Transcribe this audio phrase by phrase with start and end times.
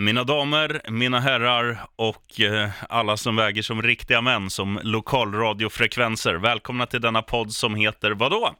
[0.00, 6.34] Mina damer, mina herrar och eh, alla som väger som riktiga män som lokalradiofrekvenser.
[6.34, 8.54] Välkomna till denna podd som heter vadå?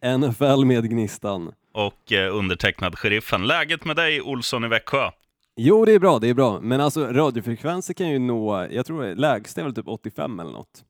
[0.18, 1.52] NFL med Gnistan.
[1.74, 3.46] Och eh, undertecknad Sheriffen.
[3.46, 5.10] Läget med dig Olsson i Växjö?
[5.56, 6.60] Jo, det är bra, det är bra.
[6.60, 10.84] Men alltså radiofrekvenser kan ju nå, jag tror lägst är väl typ 85 eller något.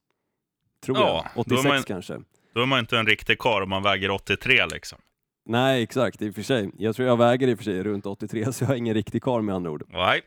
[0.84, 1.44] Tror Ja, jag.
[1.46, 2.18] då är 86 man- kanske.
[2.54, 4.98] Då är man inte en riktig karl om man väger 83 liksom.
[5.44, 6.70] Nej, exakt, i och för sig.
[6.78, 9.22] Jag tror jag väger i och för sig runt 83, så jag är ingen riktig
[9.22, 9.84] karl med andra ord.
[9.88, 10.20] Nej.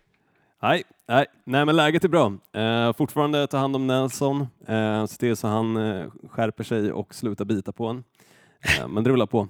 [0.62, 2.34] Nej, nej, nej men läget är bra.
[2.54, 7.16] Eh, fortfarande ta hand om Nelson, eh, se till så han eh, skärper sig och
[7.16, 8.04] slutar bita på en.
[8.80, 9.48] Eh, men det rullar på.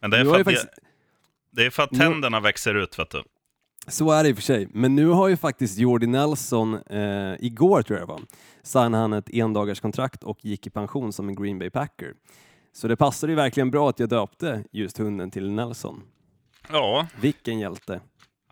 [0.00, 0.68] Men det är, Nu för har att, faktiskt-
[1.50, 3.22] det är för att Nu- tänderna växer ut, vet du.
[3.88, 7.34] Så är det i och för sig, men nu har ju faktiskt Jordi Nelson, eh,
[7.38, 8.20] igår tror jag det var,
[8.62, 12.14] signade han ett endagarskontrakt och gick i pension som en Green Bay Packer.
[12.74, 16.02] Så det passade ju verkligen bra att jag döpte just hunden till Nelson.
[16.72, 18.00] Ja, Vilken hjälte!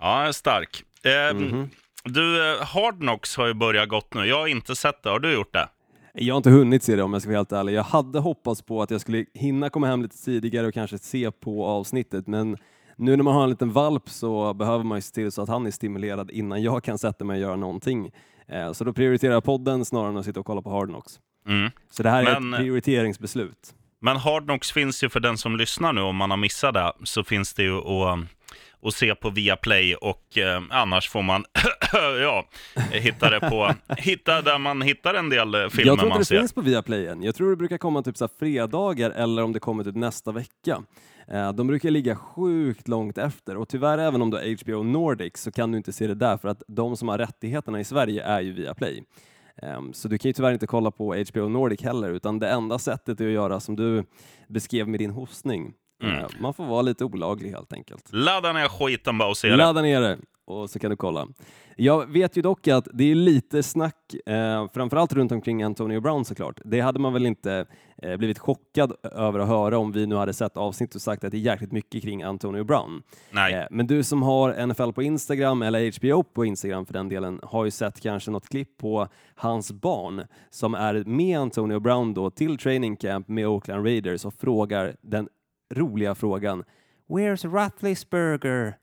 [0.00, 0.84] ja stark.
[1.04, 1.70] Eh, Mhm.
[2.04, 4.24] Du, eh, Hard Knocks har ju börjat gott nu.
[4.24, 5.10] Jag har inte sett det.
[5.10, 5.68] Har du gjort det?
[6.14, 7.72] Jag har inte hunnit se det om jag ska vara helt ärlig.
[7.74, 11.30] Jag hade hoppats på att jag skulle hinna komma hem lite tidigare och kanske se
[11.30, 12.56] på avsnittet, men
[12.96, 15.48] nu när man har en liten valp så behöver man ju se till så att
[15.48, 18.10] han är stimulerad innan jag kan sätta mig och göra någonting.
[18.48, 21.20] Eh, Så då prioriterar jag podden snarare än att sitta och kolla på Hard Knocks.
[21.48, 21.70] Mm.
[21.90, 23.74] Så det här är Men- ett prioriteringsbeslut.
[24.02, 26.92] Men Hard Knocks finns ju för den som lyssnar nu, om man har missat det,
[27.04, 28.18] så finns det ju att,
[28.82, 31.44] att se på Viaplay och eh, annars får man
[32.22, 32.48] ja,
[32.90, 36.18] hitta det på, hitta där man hittar en del eh, filmer Jag tror inte man
[36.18, 36.38] det ser.
[36.38, 37.22] finns på Viaplay än.
[37.22, 40.82] Jag tror det brukar komma typ så fredagar eller om det kommer typ nästa vecka.
[41.28, 45.32] Eh, De brukar ligga sjukt långt efter och tyvärr även om du har HBO Nordic
[45.36, 48.22] så kan du inte se det där för att de som har rättigheterna i Sverige
[48.24, 49.02] är ju Viaplay.
[49.62, 52.78] Ehm, Så du kan ju tyvärr inte kolla på HBO Nordic heller utan det enda
[52.78, 54.04] sättet är att göra som du
[54.48, 55.72] beskrev med din hostning.
[56.02, 56.18] Mm.
[56.18, 58.08] Eh, Man får vara lite olaglig helt enkelt.
[58.12, 59.56] Ladda ner skiten bara och se det.
[59.56, 60.18] Ladda ner det
[60.60, 61.28] och så kan du kolla.
[61.76, 66.24] Jag vet ju dock att det är lite snack, eh, framförallt runt omkring Antonio Brown
[66.24, 66.60] såklart.
[66.64, 67.66] Det hade man väl inte
[68.02, 71.30] eh, blivit chockad över att höra om vi nu hade sett avsnitt och sagt att
[71.30, 73.02] det är jäkligt mycket kring Antonio Brown.
[73.30, 73.54] Nej.
[73.54, 77.40] Eh, men du som har NFL på Instagram eller HBO på Instagram för den delen
[77.42, 82.30] har ju sett kanske något klipp på hans barn som är med Antonio Brown då
[82.30, 85.28] till training camp med Oakland Raiders och frågar den
[85.74, 86.64] roliga frågan
[87.08, 88.81] Where's Roethlisberger?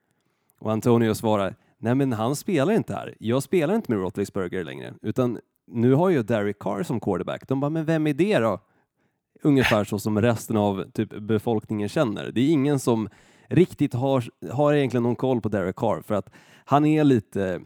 [0.59, 3.15] Och Antonio svarar Nej men han spelar inte här.
[3.19, 7.47] Jag spelar inte med Roethlisberger längre utan nu har jag Derek Carr som quarterback.
[7.47, 8.59] De bara, men vem är det då?
[9.41, 12.31] Ungefär så som resten av typ, befolkningen känner.
[12.31, 13.09] Det är ingen som
[13.47, 16.29] riktigt har, har egentligen någon koll på Derek Carr för att
[16.65, 17.61] han är lite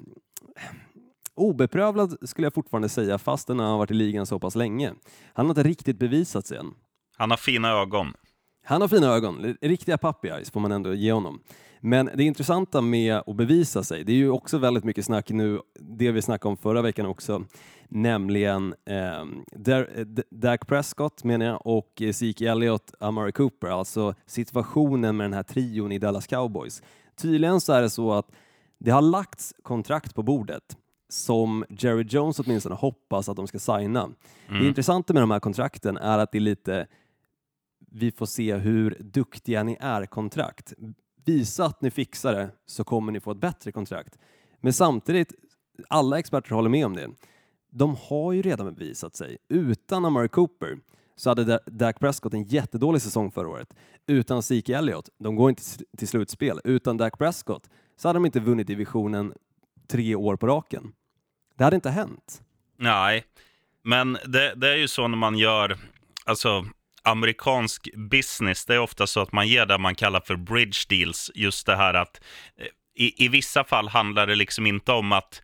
[1.36, 4.94] obeprövad skulle jag fortfarande säga fastän han har varit i ligan så pass länge.
[5.34, 6.74] Han har inte riktigt bevisat sig än.
[7.18, 8.14] Han har fina ögon.
[8.66, 11.40] Han har fina ögon, riktiga puppy eyes får man ändå ge honom.
[11.86, 15.60] Men det intressanta med att bevisa sig, det är ju också väldigt mycket snack nu,
[15.80, 17.46] det vi snackade om förra veckan också,
[17.90, 24.16] nämligen eh, Dar- D- Dak Prescott menar jag och eh, Zeke Elliott, Amari Cooper, alltså
[24.26, 26.84] situationen med den här trion i Dallas Cowboys.
[27.16, 28.32] Tydligen så är det så att
[28.80, 30.78] det har lagts kontrakt på bordet
[31.10, 34.10] som Jerry Jones åtminstone hoppas att de ska signa.
[34.48, 34.68] Det Mm.
[34.68, 36.88] intressanta med de här kontrakten är att det är lite
[37.92, 40.74] vi får se hur duktiga ni är kontrakt.
[41.26, 44.18] Visa att ni fixar det så kommer ni få ett bättre kontrakt.
[44.62, 45.34] Men samtidigt,
[45.88, 47.10] alla experter håller med om det.
[47.70, 49.38] De har ju redan bevisat sig.
[49.50, 50.80] Utan Amari Cooper
[51.16, 53.74] så hade Dak Prescott en jättedålig säsong förra året.
[54.08, 55.64] Utan Zeke Elliott, de går inte
[55.98, 56.60] till slutspel.
[56.64, 59.34] Utan Dak Prescott så hade de inte vunnit divisionen
[59.88, 60.94] tre år på raken.
[61.58, 62.42] Det hade inte hänt.
[62.78, 63.26] Nej,
[63.84, 65.78] men det, det är ju så när man gör,
[66.26, 66.66] alltså
[67.04, 71.32] amerikansk business, det är ofta så att man ger det man kallar för bridge deals.
[71.36, 72.22] Just det här att
[72.60, 72.66] eh,
[72.96, 75.42] i, i vissa fall handlar det liksom inte om att,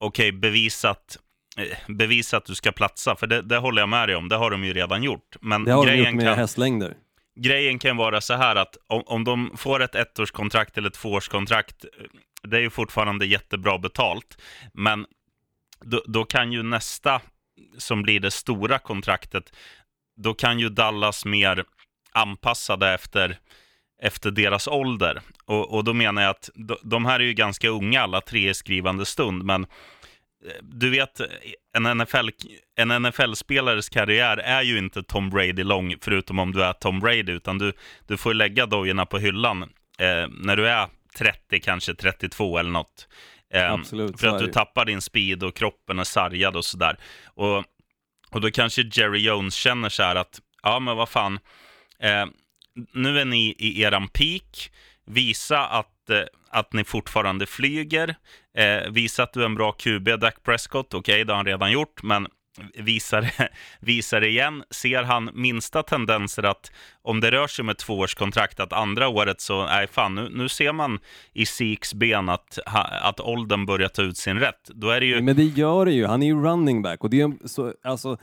[0.00, 1.18] okej, bevisa att
[1.58, 4.36] eh, bevisa att du ska platsa, för det, det håller jag med dig om, det
[4.36, 5.36] har de ju redan gjort.
[5.40, 6.94] Men Det har de grejen gjort med kan, hästlängder.
[7.40, 11.84] grejen kan vara så här att om, om de får ett ettårskontrakt eller ett tvåårskontrakt,
[11.84, 11.90] eh,
[12.42, 14.42] det är ju fortfarande jättebra betalt,
[14.74, 15.06] men
[15.84, 17.20] då, då kan ju nästa,
[17.78, 19.52] som blir det stora kontraktet,
[20.16, 21.64] då kan ju Dallas mer
[22.12, 23.38] anpassa det efter,
[24.02, 25.20] efter deras ålder.
[25.44, 28.50] Och, och då menar jag att de, de här är ju ganska unga alla tre
[28.50, 29.68] i skrivande stund, men eh,
[30.62, 31.20] du vet,
[31.76, 32.28] en, NFL,
[32.76, 37.32] en NFL-spelares karriär är ju inte Tom Brady lång, förutom om du är Tom Brady,
[37.32, 37.72] utan du,
[38.06, 39.62] du får lägga dojorna på hyllan
[39.98, 40.88] eh, när du är
[41.18, 43.08] 30, kanske 32 eller något.
[43.54, 46.98] Eh, Absolut, För att du tappar din speed och kroppen är sargad och sådär.
[47.34, 47.64] Och,
[48.32, 51.38] och då kanske Jerry Jones känner så här att, ja men vad fan,
[51.98, 52.26] eh,
[52.92, 54.70] nu är ni i eran peak,
[55.06, 58.14] visa att, eh, att ni fortfarande flyger.
[58.58, 60.94] Eh, visa att du är en bra QB, Dak Prescott.
[60.94, 62.26] Okej, okay, det har han redan gjort, men
[62.74, 63.30] visar,
[63.80, 64.64] visar igen.
[64.70, 66.72] Ser han minsta tendenser att
[67.02, 70.48] om det rör sig om ett tvåårskontrakt, att andra året så, nej fan, nu, nu
[70.48, 70.98] ser man
[71.32, 72.58] i Siks ben att,
[73.02, 74.70] att åldern börjar ta ut sin rätt.
[74.74, 75.22] Då är det ju...
[75.22, 77.74] Men det gör det ju, han är ju running back och det är en så,
[77.82, 78.18] alltså,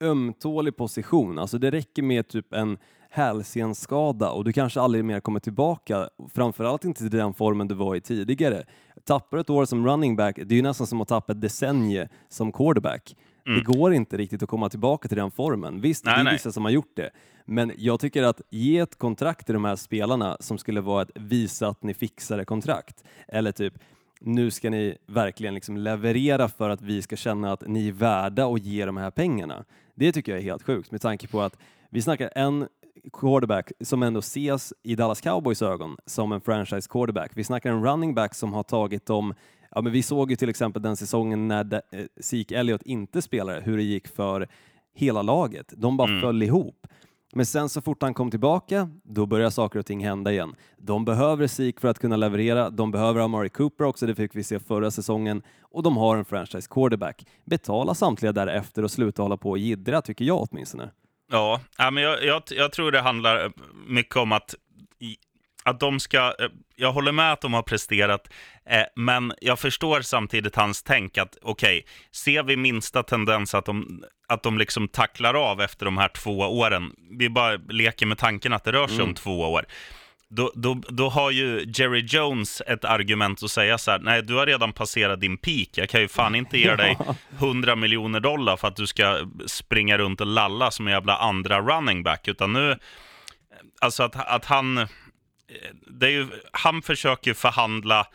[0.00, 1.38] ömtålig position.
[1.38, 2.78] Alltså det räcker med typ en
[3.10, 7.96] hälsenskada och du kanske aldrig mer kommer tillbaka, framförallt inte till den formen du var
[7.96, 8.64] i tidigare.
[9.06, 12.08] Tappar ett år som running back, det är ju nästan som att tappa ett decennium
[12.28, 13.14] som quarterback.
[13.46, 13.58] Mm.
[13.58, 15.80] Det går inte riktigt att komma tillbaka till den formen.
[15.80, 17.10] Visst, nej, det är vissa som har gjort det,
[17.44, 21.10] men jag tycker att ge ett kontrakt till de här spelarna som skulle vara ett
[21.14, 23.04] visa att ni fixar det kontrakt.
[23.28, 23.74] Eller typ,
[24.20, 28.46] nu ska ni verkligen liksom leverera för att vi ska känna att ni är värda
[28.46, 29.64] att ge de här pengarna.
[29.94, 31.58] Det tycker jag är helt sjukt med tanke på att
[31.90, 32.68] vi snackar en
[33.12, 37.30] quarterback som ändå ses i Dallas Cowboys ögon som en franchise quarterback.
[37.34, 39.34] Vi snackar en running back som har tagit dem
[39.74, 41.80] Ja, men vi såg ju till exempel den säsongen när eh,
[42.20, 44.48] Zeke Elliott inte spelade, hur det gick för
[44.94, 45.72] hela laget.
[45.76, 46.20] De bara mm.
[46.20, 46.86] föll ihop.
[47.36, 50.54] Men sen så fort han kom tillbaka, då börjar saker och ting hända igen.
[50.78, 54.42] De behöver Zeke för att kunna leverera, de behöver Amari Cooper också, det fick vi
[54.42, 57.26] se förra säsongen, och de har en franchise quarterback.
[57.44, 60.90] Betala samtliga därefter och sluta hålla på och jiddra, tycker jag åtminstone.
[61.30, 63.52] Ja, men jag, jag, jag tror det handlar
[63.86, 64.54] mycket om att
[65.64, 68.32] att de ska, eh, jag håller med att de har presterat,
[68.70, 73.64] eh, men jag förstår samtidigt hans tänk att okej, okay, ser vi minsta tendens att
[73.64, 78.18] de, att de liksom tacklar av efter de här två åren, vi bara leker med
[78.18, 79.08] tanken att det rör sig mm.
[79.08, 79.66] om två år,
[80.28, 84.34] då, då, då har ju Jerry Jones ett argument att säga så här, nej du
[84.34, 86.98] har redan passerat din peak, jag kan ju fan inte ge dig
[87.38, 91.60] 100 miljoner dollar för att du ska springa runt och lalla som en jävla andra
[91.60, 92.78] running back, utan nu,
[93.80, 94.88] alltså att, att han
[95.86, 98.06] det är ju, han försöker förhandla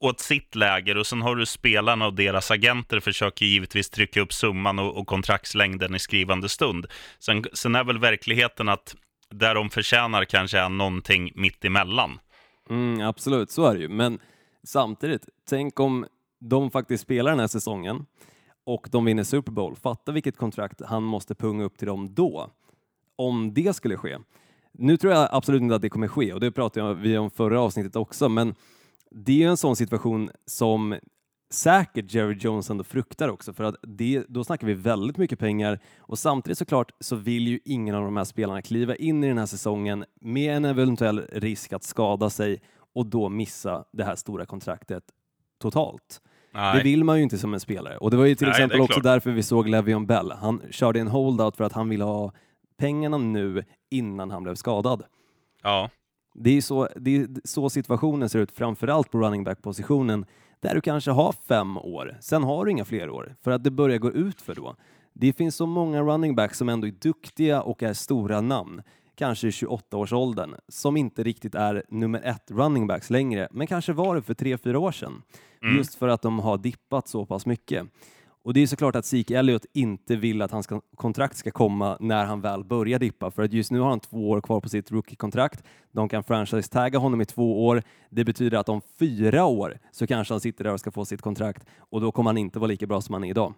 [0.00, 4.32] åt sitt läger och sen har du spelarna och deras agenter försöker givetvis trycka upp
[4.32, 6.86] summan och, och kontraktslängden i skrivande stund.
[7.18, 8.96] Sen, sen är väl verkligheten att
[9.30, 12.18] där de förtjänar kanske är någonting mitt emellan.
[12.70, 13.88] Mm, absolut, så är det ju.
[13.88, 14.18] Men
[14.62, 16.06] samtidigt, tänk om
[16.40, 18.06] de faktiskt spelar den här säsongen
[18.66, 19.76] och de vinner Super Bowl.
[19.76, 22.50] Fatta vilket kontrakt han måste punga upp till dem då.
[23.16, 24.18] Om det skulle ske.
[24.78, 27.60] Nu tror jag absolut inte att det kommer ske och det pratade vi om förra
[27.60, 28.54] avsnittet också, men
[29.10, 30.96] det är en sån situation som
[31.50, 35.78] säkert Jerry Jones ändå fruktar också för att det, då snackar vi väldigt mycket pengar
[35.98, 39.38] och samtidigt såklart så vill ju ingen av de här spelarna kliva in i den
[39.38, 42.60] här säsongen med en eventuell risk att skada sig
[42.94, 45.02] och då missa det här stora kontraktet
[45.60, 46.20] totalt.
[46.54, 46.76] Nej.
[46.76, 48.80] Det vill man ju inte som en spelare och det var ju till Nej, exempel
[48.80, 50.32] också därför vi såg Levion Bell.
[50.32, 52.32] Han körde en holdout för att han ville ha
[52.78, 53.64] pengarna nu
[53.94, 55.02] innan han blev skadad.
[55.62, 55.90] Ja.
[56.34, 60.26] Det är så, det är så situationen ser ut, framförallt på running back-positionen,
[60.60, 63.70] där du kanske har fem år, sen har du inga fler år, för att det
[63.70, 64.76] börjar gå ut för då.
[65.12, 68.82] Det finns så många running backs som ändå är duktiga och är stora namn,
[69.14, 74.14] kanske i 28-årsåldern, som inte riktigt är nummer ett running backs längre, men kanske var
[74.14, 75.22] det för tre, fyra år sedan.
[75.62, 75.76] Mm.
[75.76, 77.86] Just för att de har dippat så pass mycket.
[78.44, 82.24] Och det är såklart att Zeke Elliott inte vill att hans kontrakt ska komma när
[82.24, 84.90] han väl börjar dippa, för att just nu har han två år kvar på sitt
[84.90, 85.62] rookie-kontrakt.
[85.92, 87.82] De kan franchise-tagga honom i två år.
[88.10, 91.22] Det betyder att om fyra år så kanske han sitter där och ska få sitt
[91.22, 93.54] kontrakt och då kommer han inte vara lika bra som han är idag.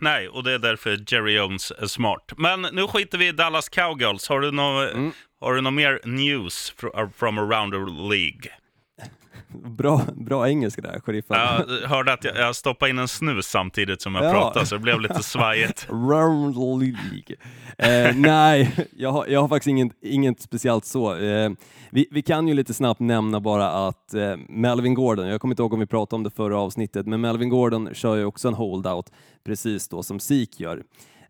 [0.00, 2.32] Nej, och det är därför Jerry Jones är smart.
[2.36, 4.28] Men nu skiter vi i Dallas Cowgirls.
[4.28, 5.12] Har du något mm.
[5.40, 6.74] Har mer news
[7.14, 7.78] from around the
[8.14, 8.59] League?
[9.52, 11.36] Bra, bra engelska där, sheriffen.
[11.36, 14.32] Jag hörde att jag, jag stoppade in en snus samtidigt som jag ja.
[14.32, 15.86] pratade, så det blev lite svajigt.
[15.90, 17.36] Round League.
[17.78, 21.16] Eh, nej, jag har, jag har faktiskt inget, inget speciellt så.
[21.16, 21.50] Eh,
[21.90, 25.62] vi, vi, kan ju lite snabbt nämna bara att eh, Melvin Gordon, jag kommer inte
[25.62, 28.54] ihåg om vi pratade om det förra avsnittet, men Melvin Gordon kör ju också en
[28.54, 29.12] holdout,
[29.44, 30.82] precis då som Sik gör.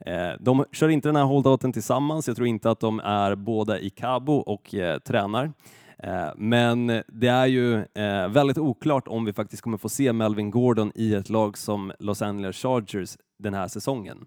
[0.07, 3.79] Eh, de kör inte den här holdouten tillsammans, jag tror inte att de är båda
[3.79, 5.53] i Cabo och eh, tränar.
[6.03, 10.51] Eh, men det är ju eh, väldigt oklart om vi faktiskt kommer få se Melvin
[10.51, 14.27] Gordon i ett lag som Los Angeles Chargers den här säsongen.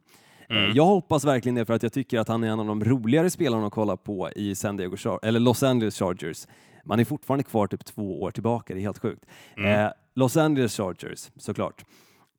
[0.50, 0.72] Eh, mm.
[0.75, 3.30] Jag hoppas verkligen det för att jag tycker att han är en av de roligare
[3.30, 6.48] spelarna att kolla på i San Diego Char eller Los Angeles Chargers.
[6.86, 9.25] Man är fortfarande kvar typ två år tillbaka, det är helt sjukt.
[9.58, 9.92] Mm.
[10.15, 11.86] Los Angeles Chargers, såklart.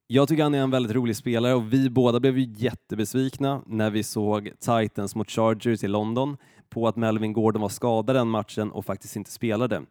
[0.07, 3.91] Jag tycker han är en väldigt rolig spelare och vi båda blev ju jättebesvikna när
[3.91, 6.37] vi såg Titans mot Chargers i London
[6.75, 9.83] på att Melvin Gordon var skadad den matchen och faktiskt inte spelade.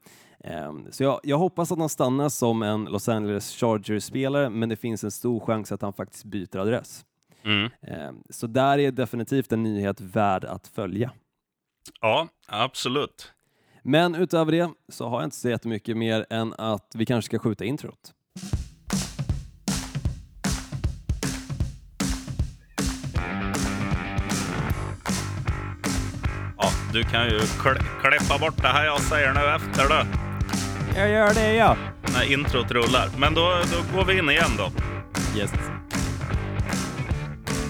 [0.44, 4.76] Ehm, så jag, jag, hoppas att han stannar som en Los Angeles Chargers-spelare, men det
[4.76, 7.06] finns en stor chans att han faktiskt byter adress.
[7.44, 7.70] Mm.
[7.82, 11.12] Ehm, så där är definitivt en nyhet värd att följa.
[12.02, 13.34] Ja, absolut.
[13.84, 17.40] Men utöver det så har jag inte så jättemycket mer än att vi kanske ska
[17.40, 18.14] skjuta introt.
[26.94, 30.06] Du kan ju kl- klippa bort det här jag säger nu efter då.
[31.00, 31.78] Jag gör det ja!
[32.14, 33.10] När introt rullar.
[33.18, 34.72] Men då, då går vi in igen då.
[35.40, 35.52] Yes.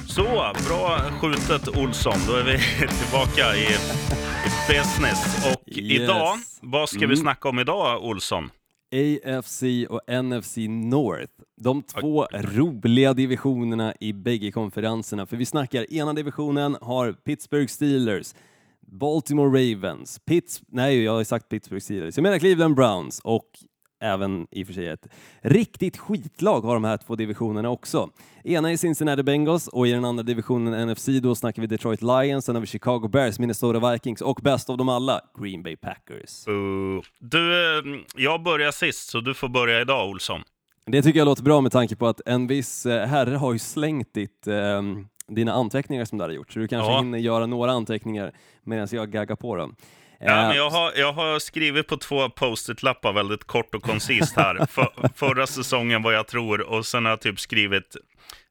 [0.08, 0.24] Så,
[0.68, 2.18] bra skjutet Olsson.
[2.28, 5.46] Då är vi tillbaka i, i business.
[5.54, 6.02] Och Yes.
[6.02, 7.18] idag, vad ska vi Mm.
[7.18, 8.50] snacka om idag Olsson?
[8.94, 11.32] AFC och NFC North.
[11.62, 15.26] De två roliga divisionerna i bägge konferenserna.
[15.26, 18.34] För vi snackar ena divisionen har Pittsburgh Steelers,
[18.94, 20.62] Baltimore Ravens, Pitts...
[20.68, 22.18] Nej, jag har sagt Pittsburgh Steelers.
[22.18, 23.50] Jag menar Cleveland Browns och
[24.02, 25.08] även i och för sig ett
[25.42, 28.10] riktigt skitlag har de här två divisionerna också.
[28.44, 32.46] Ena är Cincinnati Bengals och i den andra divisionen NFC då snackar vi Detroit Lions,
[32.46, 36.48] sen har vi Chicago Bears, Minnesota Vikings och bäst av dem alla, Green Bay Packers.
[36.48, 37.84] Uh, du, eh,
[38.16, 40.42] jag börjar sist, så du får börja idag Olsson.
[40.86, 43.60] Det tycker jag låter bra med tanke på att en viss eh, herre har ju
[43.60, 46.98] slängt ditt, ehm, dina anteckningar som du hade gjort, så du kanske Ja.
[47.00, 48.32] hinner göra några anteckningar
[48.64, 49.76] medan jag gaggar på dem.
[50.20, 54.36] Ja, Eh, men jag, har, jag har skrivit på två post-it-lappar väldigt kort och koncist
[54.36, 54.66] här.
[54.70, 57.96] För, förra säsongen vad jag tror och sen har jag typ skrivit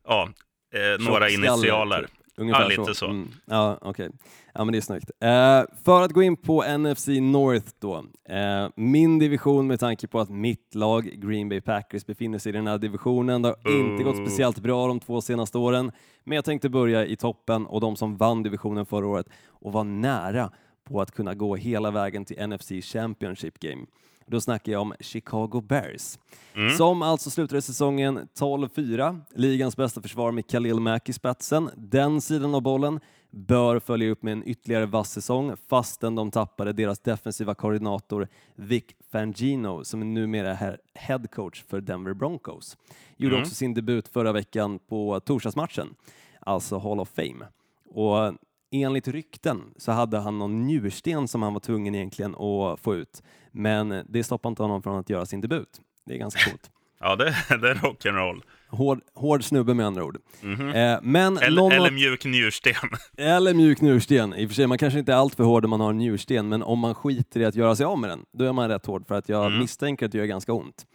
[0.08, 0.28] ja,
[0.74, 2.00] eh, några initialer.
[2.00, 2.10] typ.
[2.36, 3.06] Ungefär Ja, lite så.
[3.06, 3.28] Mm.
[3.46, 4.10] Ja, okej.
[4.54, 5.10] Ja, men det är snyggt.
[5.20, 8.04] Eh, för att gå in på NFC North då.
[8.28, 12.52] Eh, min division med tanke på att mitt lag, Green Bay Packers, befinner sig i
[12.52, 13.42] den här divisionen.
[13.42, 14.24] Det har inte gått Oh.
[14.24, 15.92] speciellt bra de två senaste åren,
[16.24, 19.84] men jag tänkte börja i toppen och de som vann divisionen förra året och var
[19.84, 20.50] nära
[20.84, 23.86] på att kunna gå hela vägen till NFC Championship Game.
[24.26, 26.18] Då snackar jag om Chicago Bears,
[26.54, 26.76] Mm.
[26.76, 31.70] som alltså slutade säsongen 12-4, ligans bästa försvar med Khalil Mack i spetsen.
[31.76, 33.00] Den sidan av bollen
[33.30, 38.84] bör följa upp med en ytterligare vass säsong fastän de tappade deras defensiva koordinator Vic
[39.10, 42.76] Fangino som är numera är head coach för Denver Broncos.
[43.16, 43.42] Gjorde Mm.
[43.42, 45.94] också sin debut förra veckan på torsdagsmatchen,
[46.40, 47.46] alltså Hall of Fame.
[47.88, 48.34] Och
[48.70, 53.22] enligt rykten så hade han någon njursten som han var tvungen egentligen att få ut,
[53.52, 55.68] men det stoppade inte honom från att göra sin debut.
[56.06, 56.70] Det är ganska coolt.
[57.04, 58.40] Ja, det, det är rock'n'roll.
[58.68, 60.16] Hård, hård snubbe med andra ord.
[60.40, 60.68] Mhm.
[60.68, 62.74] Eh, men Eller, någon eller mjuk njursten.
[63.18, 64.34] eller mjuk njursten.
[64.34, 65.98] I och för sig, man kanske inte är allt för hård om man har en
[65.98, 68.68] njursten, men om man skiter i att göra sig av med den, då är man
[68.68, 69.58] rätt hård för att jag Mm.
[69.58, 70.86] misstänker att det gör ganska ont.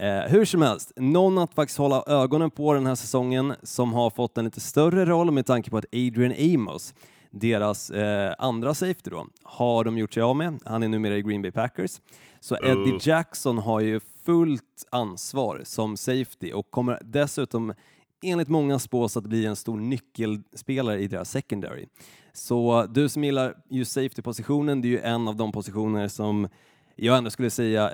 [0.00, 4.10] Eh, hur som helst, någon att faktiskt hålla ögonen på den här säsongen som har
[4.10, 6.94] fått en lite större roll med tanke på att Adrian Amos,
[7.30, 10.58] deras eh, andra safety då, har de gjort sig av med.
[10.64, 12.00] Han är numera i Green Bay Packers.
[12.40, 12.98] Så Eddie Oh.
[13.00, 17.74] Jackson har ju fullt ansvar som safety och kommer dessutom
[18.22, 21.86] enligt många spås att bli en stor nyckelspelare i deras secondary.
[22.32, 26.48] Så du som gillar just safety-positionen, det är ju en av de positioner som
[26.96, 27.90] jag ändå skulle säga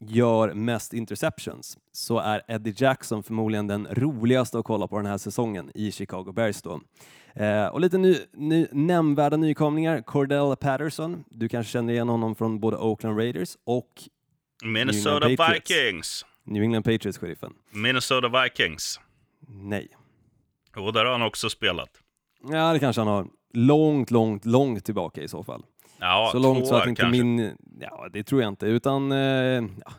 [0.00, 5.18] gör mest interceptions, så är Eddie Jackson förmodligen den roligaste att kolla på den här
[5.18, 6.80] säsongen i Chicago Bears då.
[7.34, 12.60] Eh, och lite ny, ny, nämnvärda nykomlingar, Cordell Patterson, du kanske känner igen honom från
[12.60, 14.02] både Oakland Raiders och
[14.64, 15.70] Minnesota New England Patriots.
[15.70, 16.24] Vikings.
[16.44, 17.52] New England Patriots-sheriffen.
[17.70, 19.00] Minnesota Vikings.
[19.48, 19.88] Nej.
[20.76, 21.90] Och där har han också spelat.
[22.50, 23.26] Ja, det kanske han har.
[23.52, 25.62] Långt, långt, långt tillbaka i så fall.
[25.98, 27.24] Ja, så långt så att inte kanske.
[27.24, 27.56] min...
[27.80, 29.12] Ja, det tror jag inte, utan...
[29.12, 29.92] Eh, ja,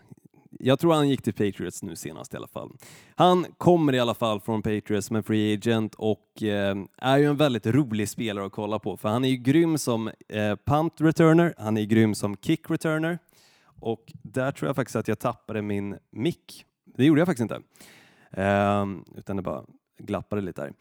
[0.59, 2.71] jag tror han gick till Patriots nu senast i alla fall.
[3.15, 7.25] Han kommer i alla fall från Patriots som en free agent och eh, är ju
[7.25, 11.01] en väldigt rolig spelare att kolla på, för han är ju grym som eh, punt
[11.01, 13.19] returner, han är grym som kick returner
[13.81, 16.65] och där tror jag faktiskt att jag tappade min mick.
[16.85, 17.61] Det gjorde jag faktiskt inte,
[18.41, 18.85] eh,
[19.17, 19.63] utan det bara
[19.97, 20.73] glappade lite där.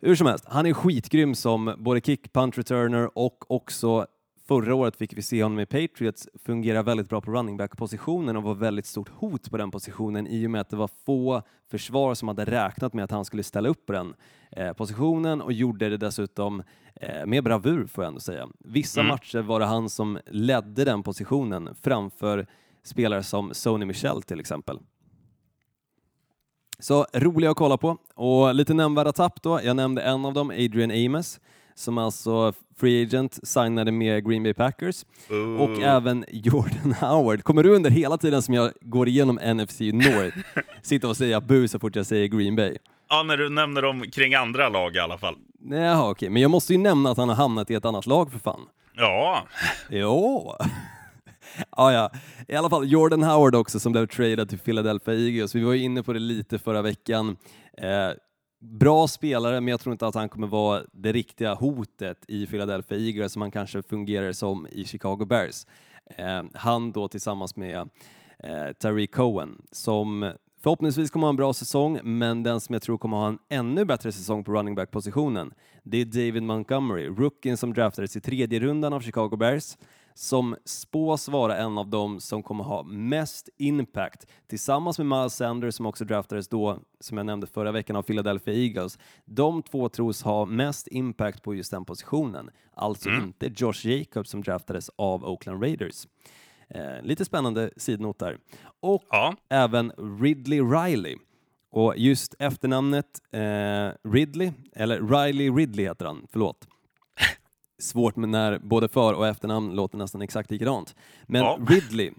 [0.00, 4.06] Hur som helst, han är skitgrym som både kick, punt returner och också
[4.48, 8.42] förra året fick vi se honom i Patriots fungera väldigt bra på running back-positionen och
[8.42, 12.14] var väldigt stort hot på den positionen i och med att det var få försvar
[12.14, 14.14] som hade räknat med att han skulle ställa upp på den
[14.50, 16.62] eh, positionen och gjorde det dessutom
[16.94, 18.48] eh, med bravur får jag ändå säga.
[18.58, 19.08] Vissa Mm.
[19.10, 22.46] matcher var det han som ledde den positionen framför
[22.82, 24.78] spelare som Sony Michel till exempel.
[26.78, 27.98] Så roliga att kolla på.
[28.14, 29.60] Och lite nämnvärda tapp då.
[29.62, 31.40] Jag nämnde en av dem, Adrian Amos,
[31.76, 35.04] som alltså free agent signade med Green Bay Packers.
[35.30, 35.60] Oh.
[35.60, 37.42] Och även Jordan Howard.
[37.42, 40.36] Kommer du under hela tiden som jag går igenom NFC North
[40.82, 42.76] sitta och säga bu så fort jag säger Green Bay?
[43.08, 45.34] Ja, när du nämner dem kring andra lag i alla fall.
[45.70, 48.32] Jaha, okej, men jag måste ju nämna att han har hamnat i ett annat lag
[48.32, 48.60] för fan.
[48.96, 49.46] Ja,
[49.90, 50.52] Jo.
[51.76, 52.10] ja, ja.
[52.48, 55.54] I alla fall Jordan Howard också som blev tradad till Philadelphia Eagles.
[55.54, 57.36] Vi var ju inne på det lite förra veckan.
[57.78, 58.10] Eh,
[58.58, 62.98] bra spelare, men jag tror inte att han kommer vara det riktiga hotet i Philadelphia
[62.98, 65.66] Eagles som han kanske fungerar som i Chicago Bears.
[66.16, 67.88] Eh, han då tillsammans med
[68.38, 70.32] eh, Tariq Cohen som
[70.62, 73.84] förhoppningsvis kommer ha en bra säsong, men den som jag tror kommer ha en ännu
[73.84, 78.92] bättre säsong på running back-positionen, det är David Montgomery, rookien som draftades i tredje rundan
[78.92, 79.76] av Chicago Bears
[80.16, 85.74] som spås vara en av dem som kommer ha mest impact tillsammans med Miles Sanders
[85.74, 88.98] som också draftades då, som jag nämnde förra veckan, av Philadelphia Eagles.
[89.24, 93.24] De två tros ha mest impact på just den positionen, alltså mm.
[93.24, 96.06] inte Josh Jacobs som draftades av Oakland Raiders.
[96.68, 98.38] Eh, lite spännande sidnot där.
[98.80, 99.34] Och ja.
[99.48, 101.16] även Ridley Riley.
[101.70, 106.68] Och just efternamnet eh, Ridley, eller Riley Ridley heter han, förlåt
[107.78, 110.94] svårt med när både för och efternamn låter nästan exakt likadant.
[111.26, 111.58] Men ja.
[111.68, 112.10] Ridley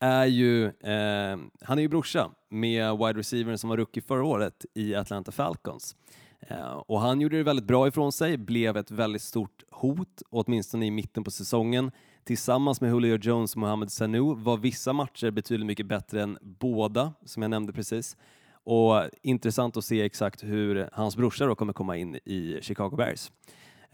[0.00, 4.66] är ju, eh, han är ju brorsa med wide receivern som var rookie förra året
[4.74, 5.96] i Atlanta Falcons.
[6.40, 10.86] Eh, och han gjorde det väldigt bra ifrån sig, blev ett väldigt stort hot, åtminstone
[10.86, 11.90] i mitten på säsongen.
[12.24, 17.12] Tillsammans med Julio Jones och Mohamed Sanu var vissa matcher betydligt mycket bättre än båda,
[17.24, 18.16] som jag nämnde precis.
[18.64, 23.30] Och intressant att se exakt hur hans brorsa då kommer komma in i Chicago Bears.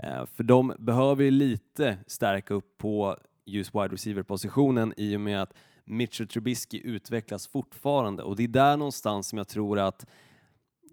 [0.03, 5.43] Eh, för de behöver ju lite stärka upp på just wide receiver-positionen i och med
[5.43, 5.53] att
[5.85, 10.07] Mitchell Trubisky utvecklas fortfarande och det är där någonstans som jag tror att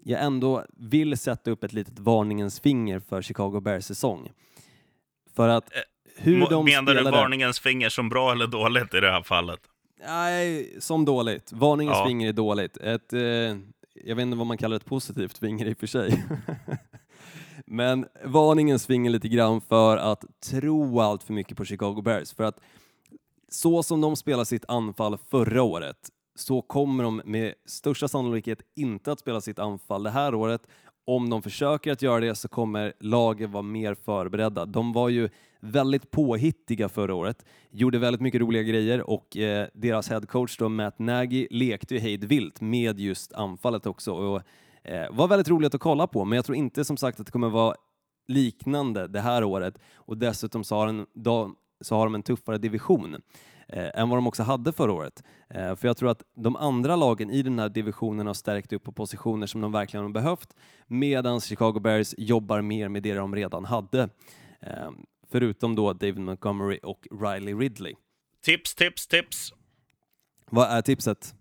[0.04, 4.30] jag ändå vill sätta upp ett litet varningens finger för Chicago Bears säsong.
[5.36, 5.80] För att eh,
[6.16, 9.60] hur de Menar du varningens finger som bra eller dåligt i det här fallet?
[10.06, 11.52] Nej, som dåligt.
[11.52, 12.06] Varningens ja.
[12.06, 12.76] finger är dåligt.
[12.76, 13.20] Ett, eh,
[14.04, 16.24] jag vet inte vad man kallar ett positivt finger i och för sig.
[17.70, 22.34] Men varningen svingar lite grann för att tro allt för mycket på Chicago Bears.
[22.34, 22.60] För att
[23.48, 25.96] så som de spelade sitt anfall förra året
[26.34, 30.60] så kommer de med största sannolikhet inte att spela sitt anfall det här året.
[31.04, 34.66] Om de försöker att göra det så kommer laget vara mer förberedda.
[34.66, 35.28] De var ju
[35.60, 41.46] väldigt påhittiga förra året, gjorde väldigt mycket roliga grejer och eh, deras headcoach Matt Nagy
[41.50, 44.12] lekte ju hejdvilt med just anfallet också.
[44.12, 44.42] Och
[44.88, 47.32] Eh, var väldigt roligt att kolla på, men jag tror inte som sagt att det
[47.32, 47.74] kommer vara
[48.28, 52.58] liknande det här året och dessutom så har, en, då, så har de en tuffare
[52.58, 53.14] division
[53.68, 55.22] eh, än vad de också hade förra året.
[55.50, 58.84] Eh, för jag tror att de andra lagen i den här divisionen har stärkt upp
[58.84, 63.34] på positioner som de verkligen har behövt medan Chicago Bears jobbar mer med det de
[63.34, 64.08] redan hade.
[64.60, 64.90] Eh,
[65.30, 67.94] förutom då David Montgomery och Riley Ridley.
[68.44, 69.52] Tips, tips, tips!
[70.50, 71.34] Vad är tipset?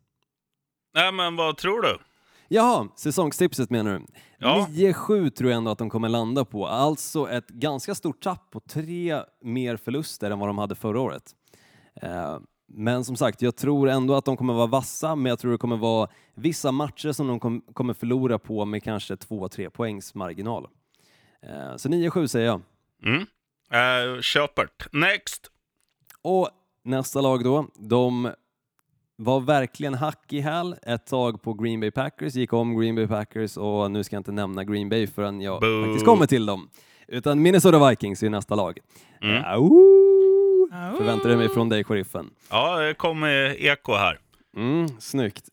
[0.94, 1.98] Nej, men vad tror du?
[2.48, 4.06] Jaha, säsongstipset menar du?
[4.38, 4.68] Ja.
[4.70, 8.60] 9-7 tror jag ändå att de kommer landa på, alltså ett ganska stort tapp på
[8.60, 11.24] tre mer förluster än vad de hade förra året.
[12.02, 15.52] Eh, men som sagt, jag tror ändå att de kommer vara vassa, men jag tror
[15.52, 20.68] det kommer vara vissa matcher som de kommer förlora på med kanske 2-3 poängs marginal.
[21.42, 22.62] Eh, så 9-7 säger jag.
[23.04, 23.26] Mm.
[23.74, 24.94] Uh, köpert.
[24.94, 25.52] Next!
[26.22, 26.50] Och
[26.84, 28.32] nästa lag då, de
[29.18, 33.08] var verkligen hack i häl ett tag på Green Bay Packers, gick om Green Bay
[33.08, 35.84] Packers och nu ska jag inte nämna Green Bay förrän jag Boo.
[35.86, 36.70] faktiskt kommer till dem.
[37.08, 38.80] Utan Minnesota Vikings är nästa lag.
[39.22, 39.44] Mm.
[39.46, 39.70] Au!
[40.98, 42.30] Förväntar du mig från dig, sheriffen?
[42.50, 43.24] Ja, det kom
[43.58, 44.20] eko här.
[44.58, 45.50] Mm, snyggt.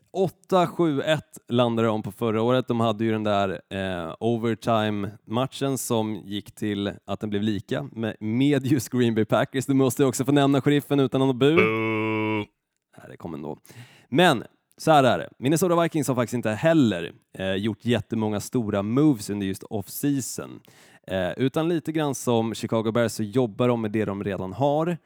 [0.51, 2.69] 8-7-1 landade de på förra året.
[2.69, 8.17] De hade ju den där eh, overtime-matchen som gick till att den blev lika med,
[8.21, 9.67] med just Green Bay Packers.
[9.67, 11.57] Du måste också få nämna sheriffen utan någon bu.
[11.57, 12.24] Boo.
[12.99, 13.59] Nej, det kommer ändå.
[14.09, 14.45] Men
[14.77, 19.31] så här är det, Minnesota Vikings har faktiskt inte heller eh, gjort jättemånga stora moves
[19.31, 20.61] under just off-season,
[21.07, 24.99] eh, utan lite grann som Chicago Bears så jobbar de med det de redan har.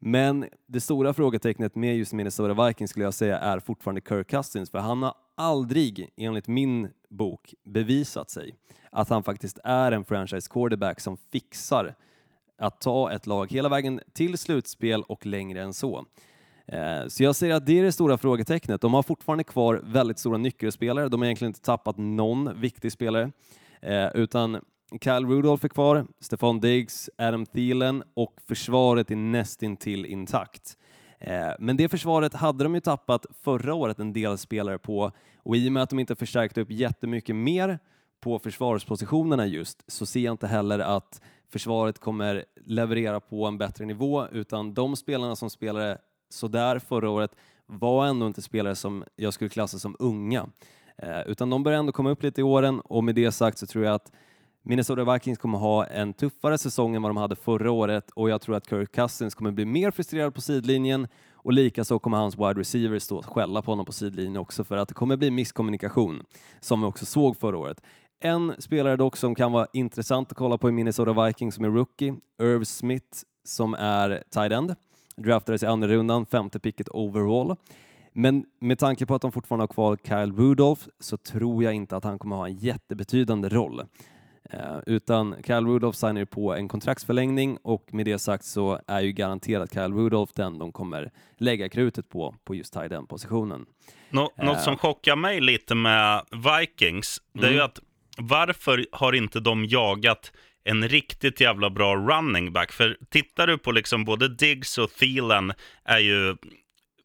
[0.00, 4.70] Men det stora frågetecknet med just Minnesota Vikings skulle jag säga är fortfarande Kirk Cousins,
[4.70, 8.54] för han har aldrig, enligt min bok, bevisat sig
[8.92, 11.94] att han faktiskt är en franchise quarterback som fixar
[12.58, 16.06] att ta ett lag hela vägen till slutspel och längre än så.
[16.72, 18.80] Eh, så jag säger att det är det stora frågetecknet.
[18.80, 21.08] De har fortfarande kvar väldigt stora nyckelspelare.
[21.08, 23.30] De har egentligen inte tappat någon viktig spelare,
[23.82, 24.60] eh, utan
[25.00, 30.78] Kyle Rudolph är kvar, Stefan Diggs, Adam Thielen och försvaret är nästintill intakt.
[31.18, 35.56] Eh, men det försvaret hade de ju tappat förra året en del spelare på och
[35.56, 37.78] i och med att de inte förstärkte upp jättemycket mer
[38.20, 43.84] på försvarspositionerna just så ser jag inte heller att försvaret kommer leverera på en bättre
[43.84, 47.36] nivå utan de spelarna som spelade sådär förra året
[47.66, 50.46] var ändå inte spelare som jag skulle klassa som unga.
[50.96, 53.66] Eh, utan de börjar ändå komma upp lite i åren och med det sagt så
[53.66, 54.12] tror jag att
[54.62, 58.40] Minnesota Vikings kommer ha en tuffare säsong än vad de hade förra året och jag
[58.40, 62.60] tror att Kirk Cousins kommer bli mer frustrerad på sidlinjen och likaså kommer hans wide
[62.60, 66.22] receivers stå och skälla på honom på sidlinjen också för att det kommer bli misskommunikation
[66.60, 67.82] som vi också såg förra året.
[68.20, 71.68] En spelare dock som kan vara intressant att kolla på i Minnesota Vikings som är
[71.68, 74.74] rookie, Irv Smith som är tight end
[75.18, 77.56] draftades i andra rundan, femte picket overall.
[78.12, 81.96] Men med tanke på att de fortfarande har kvar Kyle Rudolph så tror jag inte
[81.96, 83.82] att han kommer ha en jättebetydande roll.
[84.50, 89.12] Eh, utan Kyle Rudolph signar på en kontraktsförlängning och med det sagt så är ju
[89.12, 93.66] garanterat Kyle Rudolph den de kommer lägga krutet på, på just tight end positionen.
[94.10, 97.64] Nå uh, något som chockar mig lite med Vikings, det är ju mm.
[97.64, 97.80] att
[98.18, 100.32] varför har inte de jagat
[100.70, 102.72] en riktigt jävla bra running back?
[102.72, 105.52] För tittar du på liksom både Diggs och Thielen
[105.84, 106.36] är ju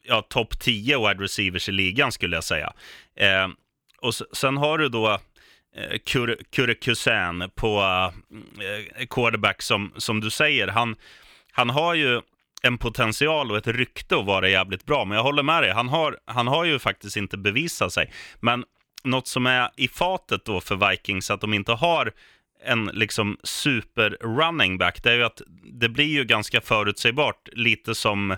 [0.03, 2.73] ja, topp 10 wide receivers i ligan skulle jag säga.
[3.15, 3.47] Eh,
[4.01, 5.11] och sen har du då
[5.75, 5.99] eh,
[6.51, 10.67] Kure Kusen på eh, eh, quarterback som, som du säger.
[10.67, 10.95] Han,
[11.51, 12.21] han har ju
[12.63, 15.71] en potential och ett rykte att vara jävligt bra, men jag håller med dig.
[15.71, 18.11] Han har, han har ju faktiskt inte bevisat sig.
[18.39, 18.65] Men
[19.03, 22.11] något som är i fatet då för Vikings, att de inte har
[22.65, 27.95] en liksom super running back, det är ju att det blir ju ganska förutsägbart, lite
[27.95, 28.35] som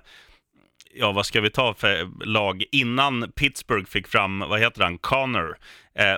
[0.94, 5.58] ja, vad ska vi ta för lag innan Pittsburgh fick fram, vad heter han, Connor.
[5.96, 6.16] Eh,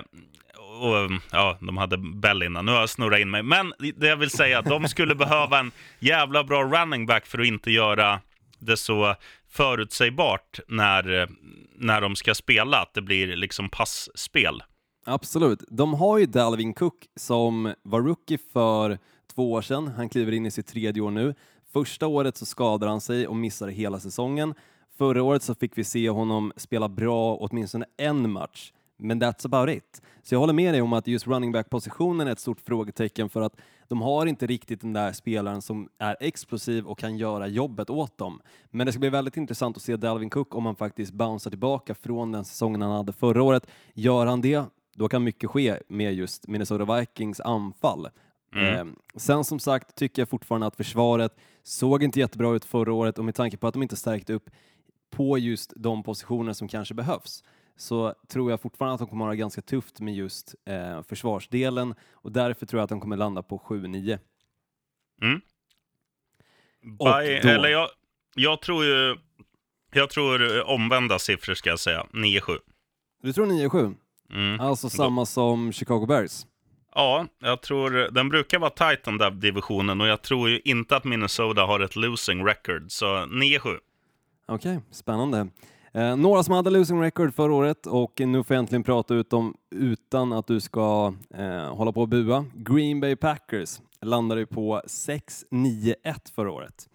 [0.80, 2.66] och, ja, de hade Bell innan.
[2.66, 3.42] Nu har jag snurrat in mig.
[3.42, 7.46] Men det jag vill säga, de skulle behöva en jävla bra running back för att
[7.46, 8.20] inte göra
[8.58, 9.14] det så
[9.50, 11.28] förutsägbart när,
[11.74, 14.62] när de ska spela, att det blir liksom passspel.
[15.10, 15.64] Absolut.
[15.68, 18.98] De har ju Dalvin Cook som var rookie för
[19.34, 19.88] två år sedan.
[19.88, 21.34] Han kliver in i sitt tredje år nu.
[21.72, 24.54] Första året så skadade han sig och missade hela säsongen.
[24.98, 29.76] Förra året så fick vi se honom spela bra åtminstone en match, men that's about
[29.76, 30.02] it.
[30.22, 33.40] Så jag håller med dig om att just running back-positionen är ett stort frågetecken för
[33.40, 33.56] att
[33.88, 38.18] de har inte riktigt den där spelaren som är explosiv och kan göra jobbet åt
[38.18, 38.40] dem.
[38.70, 41.94] Men det ska bli väldigt intressant att se Dalvin Cook om han faktiskt bouncear tillbaka
[41.94, 43.66] från den säsongen han hade förra året.
[43.94, 44.64] Gör han det,
[44.98, 48.08] då kan mycket ske med just Minnesota Vikings anfall.
[48.54, 48.74] Mm.
[48.74, 53.18] Eh, sen som sagt tycker jag fortfarande att försvaret såg inte jättebra ut förra året
[53.18, 54.50] och med tanke på att de inte stärkte upp
[55.10, 57.44] på just de positioner som kanske behövs
[57.76, 61.94] så tror jag fortfarande att de kommer att ha ganska tufft med just eh, försvarsdelen
[62.12, 64.18] och därför tror jag att de kommer landa på 7-9.
[65.22, 65.40] Mm.
[66.82, 67.88] By, eller jag,
[68.34, 69.16] jag tror ju
[69.92, 72.58] jag tror omvända siffror ska jag säga, 9-7.
[73.22, 73.96] Du tror 9-7?
[74.32, 74.60] Mm.
[74.60, 76.46] Alltså samma som Chicago Bears?
[76.94, 80.96] Ja, jag tror den brukar vara tight den där divisionen och jag tror ju inte
[80.96, 83.58] att Minnesota har ett losing record, så 9-7.
[84.46, 85.48] Okej, okay, spännande.
[85.92, 89.30] Eh, några som hade losing record förra året och nu får jag äntligen prata ut
[89.30, 92.44] dem utan att du ska eh, hålla på och bua.
[92.54, 95.94] Green Bay Packers landade ju på 6-9-1
[96.34, 96.88] förra året.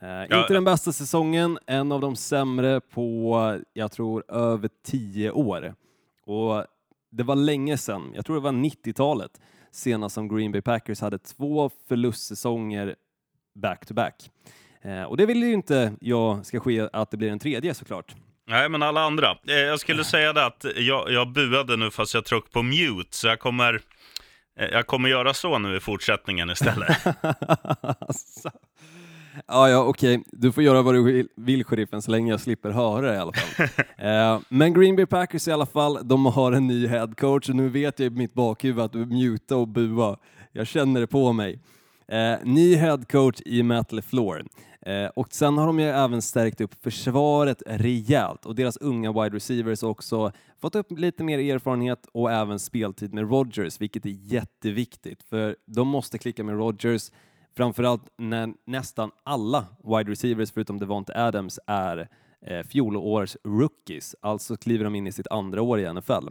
[0.00, 0.40] Eh, ja.
[0.40, 5.74] Inte den bästa säsongen, en av de sämre på, jag tror, över tio år.
[6.26, 6.64] Och
[7.10, 11.18] det var länge sedan, jag tror det var 90-talet, senast som Green Bay Packers hade
[11.18, 12.94] två förlustsäsonger
[13.54, 14.30] back-to-back.
[14.82, 18.14] Eh, och det vill ju inte jag ska ske att det blir en tredje såklart.
[18.46, 19.30] Nej, men alla andra.
[19.48, 23.16] Eh, jag skulle säga det att jag, jag buade nu fast jag tryckte på mute,
[23.16, 23.80] så jag kommer,
[24.58, 26.96] eh, jag kommer göra så nu i fortsättningen istället.
[29.46, 30.18] Ja, ja, okej.
[30.18, 30.24] Okay.
[30.32, 33.32] Du får göra vad du vill, sheriffen, så länge jag slipper höra det i alla
[33.32, 33.66] fall.
[33.96, 37.68] eh, men Green Bay Packers i alla fall, de har en ny headcoach och nu
[37.68, 40.16] vet jag i mitt bakhuvud att du muta och bua.
[40.52, 41.60] Jag känner det på mig.
[42.08, 44.44] Eh, ny headcoach i Matt LeFleur.
[44.86, 49.36] Eh, och sen har de ju även stärkt upp försvaret rejält och deras unga wide
[49.36, 55.22] receivers också fått upp lite mer erfarenhet och även speltid med Rodgers, vilket är jätteviktigt
[55.22, 57.10] för de måste klicka med Rodgers
[57.56, 62.08] Framförallt när nästan alla wide receivers förutom Devonte Adams är
[62.46, 66.28] eh, fjolårs rookies, alltså kliver de in i sitt andra år i NFL.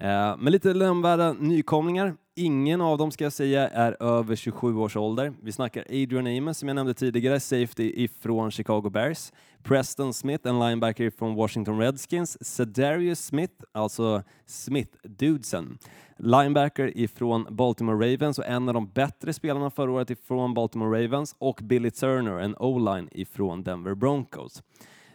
[0.00, 2.14] Eh, men lite nämnvärda nykomlingar.
[2.36, 5.32] Ingen av dem ska jag säga är över 27 års ålder.
[5.42, 9.32] Vi snackar Adrian Amos som jag nämnde tidigare, safety ifrån Chicago Bears.
[9.62, 12.44] Preston Smith, en linebacker från Washington Redskins.
[12.44, 15.78] Sedarius Smith, alltså Smith-dudesen.
[16.16, 21.36] Linebacker ifrån Baltimore Ravens och en av de bättre spelarna förra året ifrån Baltimore Ravens
[21.38, 24.62] och Billy Turner, en O-line ifrån Denver Broncos.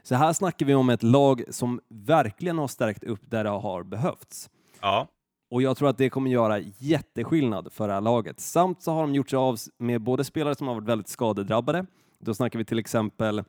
[0.03, 3.83] Så här snackar vi om ett lag som verkligen har stärkt upp där det har
[3.83, 4.49] behövts.
[4.85, 5.07] Ja.
[5.49, 8.39] Och jag tror att det kommer göra jätteskillnad för det här laget.
[8.39, 11.85] Samt så har de gjort sig av med både spelare som har varit väldigt skadedrabbade.
[12.19, 13.39] Då snackar vi till exempel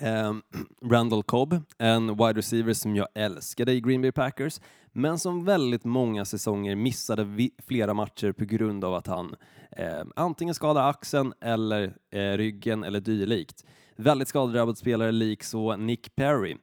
[0.00, 0.34] eh,
[0.84, 4.60] Randall Cobb, en wide receiver som jag älskade i Green Bay Packers,
[4.92, 9.34] men som väldigt många säsonger missade flera matcher på grund av att han
[9.70, 13.64] eh, antingen skadade axeln eller eh, ryggen eller dylikt.
[13.96, 16.56] Väldigt skadedrabbad spelare, lik så Nick Perry.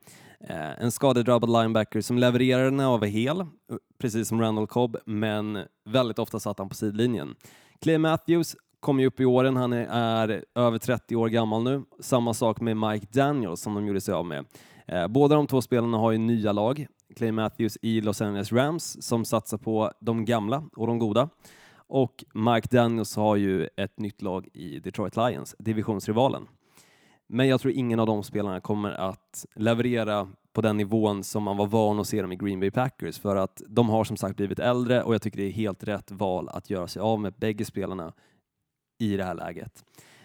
[0.44, 3.46] Eh, en skadedrabbad linebacker som levererade när han var hel,
[4.00, 7.36] precis som Randall Cobb, men väldigt ofta satt han på sidlinjen.
[7.82, 11.84] Clay Matthews kommer ju upp i åren, han är, är över 30 år gammal nu.
[12.00, 14.46] Samma sak med Mike Daniels som de gjorde sig av med.
[14.88, 16.88] Eh, båda de två spelarna har ju nya lag.
[17.16, 21.30] Clay Matthews i Los Angeles Rams som satsar på de gamla och de goda.
[21.90, 26.48] Och Mike Daniels har ju ett nytt lag i Detroit Lions, divisionsrivalen.
[27.30, 31.58] Men jag tror ingen av de spelarna kommer att leverera på den nivån som man
[31.58, 34.36] var van att se dem i Green Bay Packers för att de har som sagt
[34.36, 37.34] blivit äldre och jag tycker det är helt rätt val att göra sig av med
[37.34, 38.14] bägge spelarna
[39.00, 39.84] i det här läget.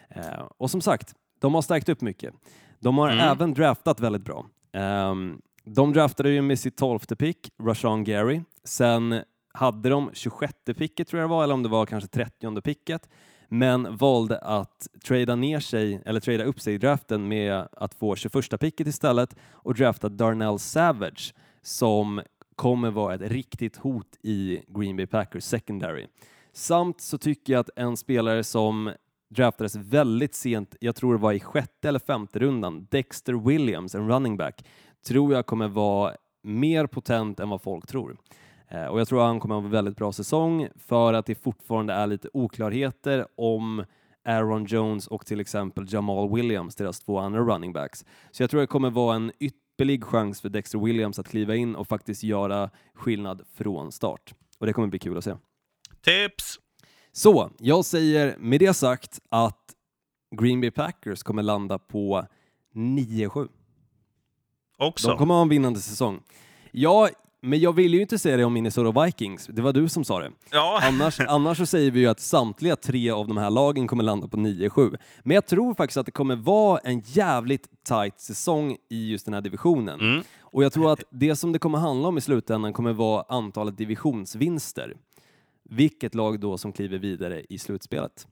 [0.08, 2.34] Eh, och som sagt, de har stärkt upp mycket.
[2.80, 3.18] De har Mm.
[3.28, 4.46] även draftat väldigt bra.
[4.72, 8.40] Ehm, de draftade ju med sitt tolfte pick, Rashawn Gary.
[8.64, 9.20] Sen
[9.54, 13.08] hade de 26 picket tror jag det var, eller om det var kanske 30 picket,
[13.52, 18.16] men valde att trada ner sig, eller trada upp sig i draften med att få
[18.16, 22.22] 21 picket istället och drafta Darnell Savage som
[22.56, 26.06] kommer vara ett riktigt hot i Green Bay Packers secondary.
[26.52, 28.92] Samt så tycker jag att en spelare som
[29.28, 34.08] draftades väldigt sent, jag tror det var i sjätte eller femte rundan, Dexter Williams, en
[34.08, 34.64] running back,
[35.06, 38.16] tror jag kommer vara mer potent än vad folk tror.
[38.72, 41.35] Eh, Och jag tror att han kommer ha en väldigt bra säsong för att det
[41.35, 43.85] fortfarande är lite oklarheter om
[44.24, 48.04] Aaron Jones och till exempel Jamal Williams, deras två andra running backs.
[48.30, 51.76] Så jag tror det kommer vara en ypperlig chans för Dexter Williams att kliva in
[51.76, 54.35] och faktiskt göra skillnad från start.
[54.58, 55.35] Och det kommer bli kul att se.
[56.00, 56.58] Tips!
[57.12, 59.74] Så, jag säger med det sagt att
[60.40, 62.26] Green Bay Packers kommer landa på
[62.74, 63.48] 9-7.
[64.78, 65.08] Också.
[65.08, 66.20] De kommer ha en vinnande säsong.
[66.70, 67.08] Ja,
[67.44, 69.46] men jag vill ju inte säga det om Minnesota Vikings.
[69.46, 70.31] Det var du som sa det.
[70.50, 74.05] Ja, Annars, annars så säger vi ju att samtliga tre av de här lagen kommer
[74.05, 74.98] landa på 9-7.
[75.22, 79.35] Men jag tror faktiskt att det kommer vara en jävligt tight säsong i just den
[79.35, 80.00] här divisionen.
[80.00, 80.22] Mm.
[80.40, 83.76] Och jag tror att det som det kommer handla om i slutändan kommer vara antalet
[83.76, 84.96] divisionsvinster.
[85.70, 88.26] Vilket lag då som kliver vidare i slutspelet.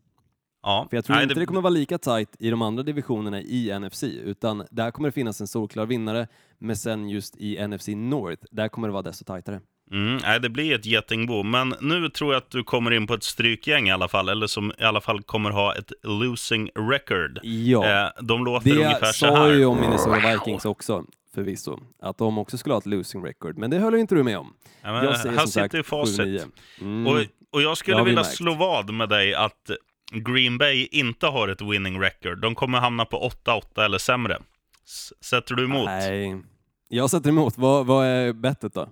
[0.62, 0.86] Ja.
[0.90, 1.46] För jag tror Nej, inte det...
[1.46, 5.40] kommer vara lika tight i de andra divisionerna i NFC, utan där kommer det finnas
[5.40, 6.26] en solklar vinnare,
[6.58, 9.60] men sen just i NFC North, där kommer det vara desto tajtare.
[9.92, 13.14] Mm, nej, det blir ett getingbo, men nu tror jag att du kommer in på
[13.14, 17.38] ett strykgäng i alla fall, eller som i alla fall kommer ha ett losing record.
[17.42, 19.52] Ja, Eh, de låter det ungefär så sa här.
[19.52, 23.70] ju om Minnesota Vikings också, förvisso, att de också skulle ha ett losing record, men
[23.70, 24.54] det höll inte du med om.
[24.82, 26.20] Ja, men, Jag säger här som sagt sitter ju facit.
[26.20, 26.44] 7-9.
[26.80, 27.06] Mm.
[27.06, 27.20] Och,
[27.52, 28.36] och jag Det skulle vilja märkt.
[28.36, 29.70] slå vad med dig att
[30.10, 32.40] Green Bay inte har ett winning record.
[32.40, 34.38] De kommer hamna på 8-8 eller sämre.
[34.84, 35.84] S- Sätter du emot?
[35.86, 36.42] Nej,
[36.88, 37.58] jag sätter emot.
[37.58, 38.88] Vad, vad är bettet då?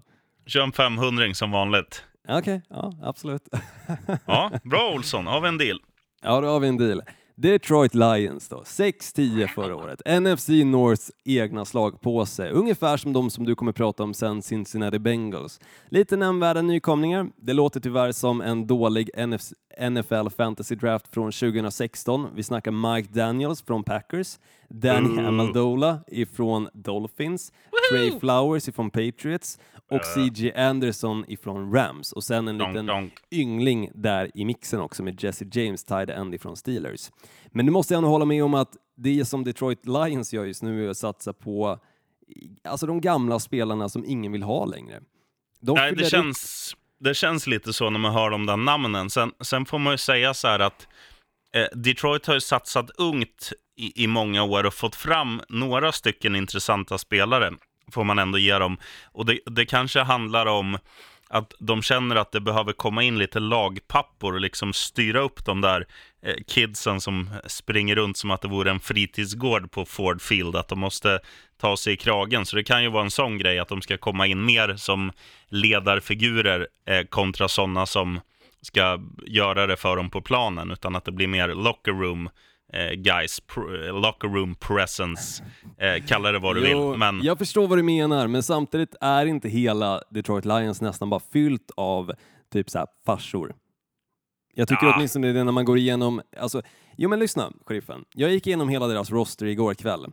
[0.46, 2.04] Kör en 500 som vanligt.
[2.28, 3.42] Okej, ja absolut.
[4.26, 5.80] Ja, bra Olsson, har vi en deal.
[6.22, 7.02] Ja, då har vi en deal.
[7.36, 10.02] Detroit Lions då, 6-10 förra året.
[10.20, 15.60] NFC Norths egna slagpåse, ungefär som de som du kommer prata om sen, Cincinnati Bengals.
[15.88, 17.28] Lite nämnvärda nykomlingar.
[17.36, 19.52] Det låter tyvärr som en dålig NFC
[19.90, 22.28] NFL Fantasy Draft från 2016.
[22.34, 24.38] Vi snackar Mike Daniels från Packers,
[24.68, 25.28] Danny Ooh.
[25.28, 27.52] Amendola ifrån Dolphins,
[27.92, 29.58] Trey Flowers ifrån Patriots
[29.90, 33.12] och CJ Anderson ifrån Rams och sen en Donk, liten donk.
[33.30, 37.10] yngling där i mixen också med Jesse James, tight end ifrån Steelers.
[37.46, 40.62] Men nu måste jag nog hålla med om att det som Detroit Lions gör just
[40.62, 41.78] nu är att satsa på
[42.64, 45.00] alltså de gamla spelarna som ingen vill ha längre.
[45.60, 49.10] De Nej, det upp- känns, det känns lite så när man hör de där namnen.
[49.10, 50.88] Sen, sen får man ju säga så här att
[51.54, 56.36] eh, Detroit har ju satsat ungt i, i många år och fått fram några stycken
[56.36, 57.52] intressanta spelare,
[57.92, 58.76] får man ändå ge dem.
[59.12, 60.78] Och det, det kanske handlar om
[61.28, 65.60] att de känner att det behöver komma in lite lagpappor och liksom styra upp de
[65.60, 65.86] där
[66.22, 70.68] eh, kidsen som springer runt som att det vore en fritidsgård på Ford Field, att
[70.68, 71.20] de måste
[71.58, 72.46] ta sig i kragen.
[72.46, 75.12] Så det kan ju vara en sån grej att de ska komma in mer som
[75.48, 78.20] ledarfigurer eh, kontra sådana som
[78.62, 82.30] ska göra det för dem på planen, utan att det blir mer locker room
[82.72, 83.42] eh, guys,
[84.02, 85.44] locker room presence,
[85.78, 86.98] eh, kalla det vad du Jo, vill.
[86.98, 91.20] Men Jag förstår vad du menar, men samtidigt är inte hela Detroit Lions nästan bara
[91.32, 92.12] fyllt av
[92.52, 93.54] typ så här farsor.
[94.54, 94.92] Jag tycker Ja.
[94.96, 96.62] åtminstone det när man går igenom, alltså,
[96.96, 98.04] jo men lyssna, sheriffen.
[98.14, 100.06] Jag gick igenom hela deras roster igår kväll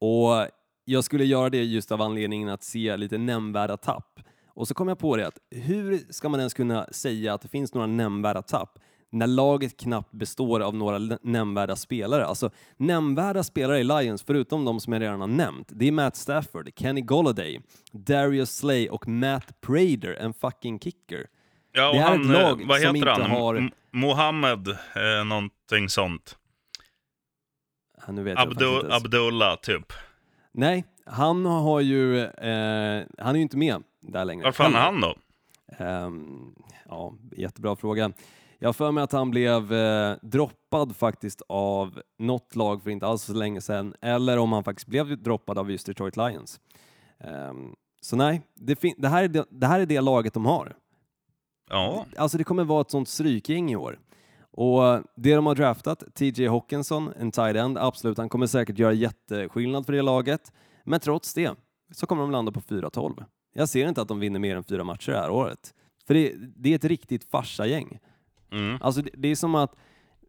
[0.00, 0.46] och
[0.88, 4.20] jag skulle göra det just av anledningen att se lite nämnvärda tapp.
[4.48, 7.48] Och så kom jag på det att hur ska man ens kunna säga att det
[7.48, 8.78] finns några nämnvärda tapp
[9.10, 12.26] när laget knappt består av några nämnvärda spelare?
[12.26, 16.16] Alltså nämnvärda spelare i Lions, förutom de som jag redan har nämnt, det är Matt
[16.16, 17.60] Stafford, Kenny Golladay,
[17.92, 21.26] Darius Slay och Matt Prader, en fucking kicker.
[21.72, 23.30] ja, det är han, ett lag eh, vad som heter inte han?
[23.30, 26.36] har- Mohammed, eh, någonting sånt.
[28.06, 28.88] Ja, nu vet Abdu-.
[28.92, 29.92] Abdullah, typ.
[30.58, 34.44] Nej, han har ju, eh, han är ju inte med där längre.
[34.44, 35.14] Var fan är han då?
[35.78, 38.12] Ehm, ja, jättebra fråga.
[38.58, 43.06] Jag har för mig att han blev eh, droppad faktiskt av något lag för inte
[43.06, 46.60] alls så länge sedan, eller om han faktiskt blev droppad av just Detroit Lions.
[47.50, 50.76] Um, så nej, det, det, här är det, det här är det laget de har.
[51.70, 52.06] Ja.
[52.16, 53.98] Alltså det kommer vara ett sånt strykgäng i år.
[54.56, 58.92] Och det de har draftat, TJ Hawkinson, en tight end, absolut, han kommer säkert göra
[58.92, 60.52] jätteskillnad för det laget.
[60.84, 61.50] Men trots det
[61.90, 63.24] så kommer de landa på 4-12.
[63.54, 65.74] Jag ser inte att de vinner mer än fyra matcher det här året.
[66.06, 67.98] För det, det är ett riktigt farsagäng.
[68.52, 68.78] Mm.
[68.80, 69.76] Alltså det, det är som att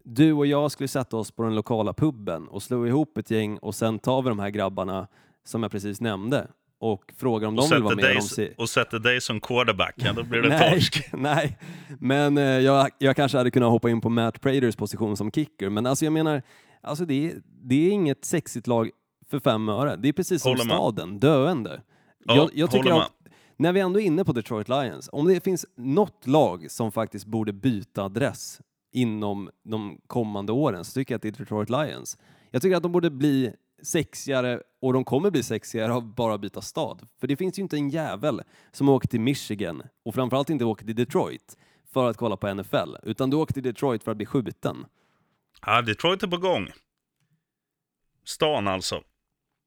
[0.03, 3.57] du och jag skulle sätta oss på den lokala puben och slå ihop ett gäng
[3.57, 5.07] och sen tar vi de här grabbarna
[5.43, 6.47] som jag precis nämnde
[6.79, 8.05] och frågar om och de vill vara med.
[8.05, 11.09] Dig, si och sätter dig som quarterback, ja då blir det nej, torsk.
[11.13, 11.57] nej,
[11.99, 15.69] men eh, jag, jag kanske hade kunnat hoppa in på Matt Praders position som kicker,
[15.69, 16.41] men alltså jag menar,
[16.81, 18.89] alltså det, det är inget sexigt lag
[19.29, 19.95] för fem öre.
[19.95, 20.77] Det är precis som Håller man.
[20.77, 21.81] staden, döende.
[22.25, 23.11] Ja, jag, jag tycker att
[23.57, 27.25] när vi ändå är inne på Detroit Lions, om det finns något lag som faktiskt
[27.25, 28.61] borde byta adress
[28.93, 32.17] inom de kommande åren så tycker jag att det är Detroit Lions.
[32.51, 36.41] Jag tycker att de borde bli sexigare och de kommer bli sexigare av bara att
[36.41, 37.07] byta stad.
[37.19, 40.85] För det finns ju inte en jävel som åker till Michigan och framförallt inte åker
[40.85, 41.57] till Detroit
[41.93, 44.85] för att kolla på NFL, utan du åker till Detroit för att bli skjuten.
[45.65, 46.67] Ja, Detroit är på gång.
[48.25, 49.01] Stan alltså.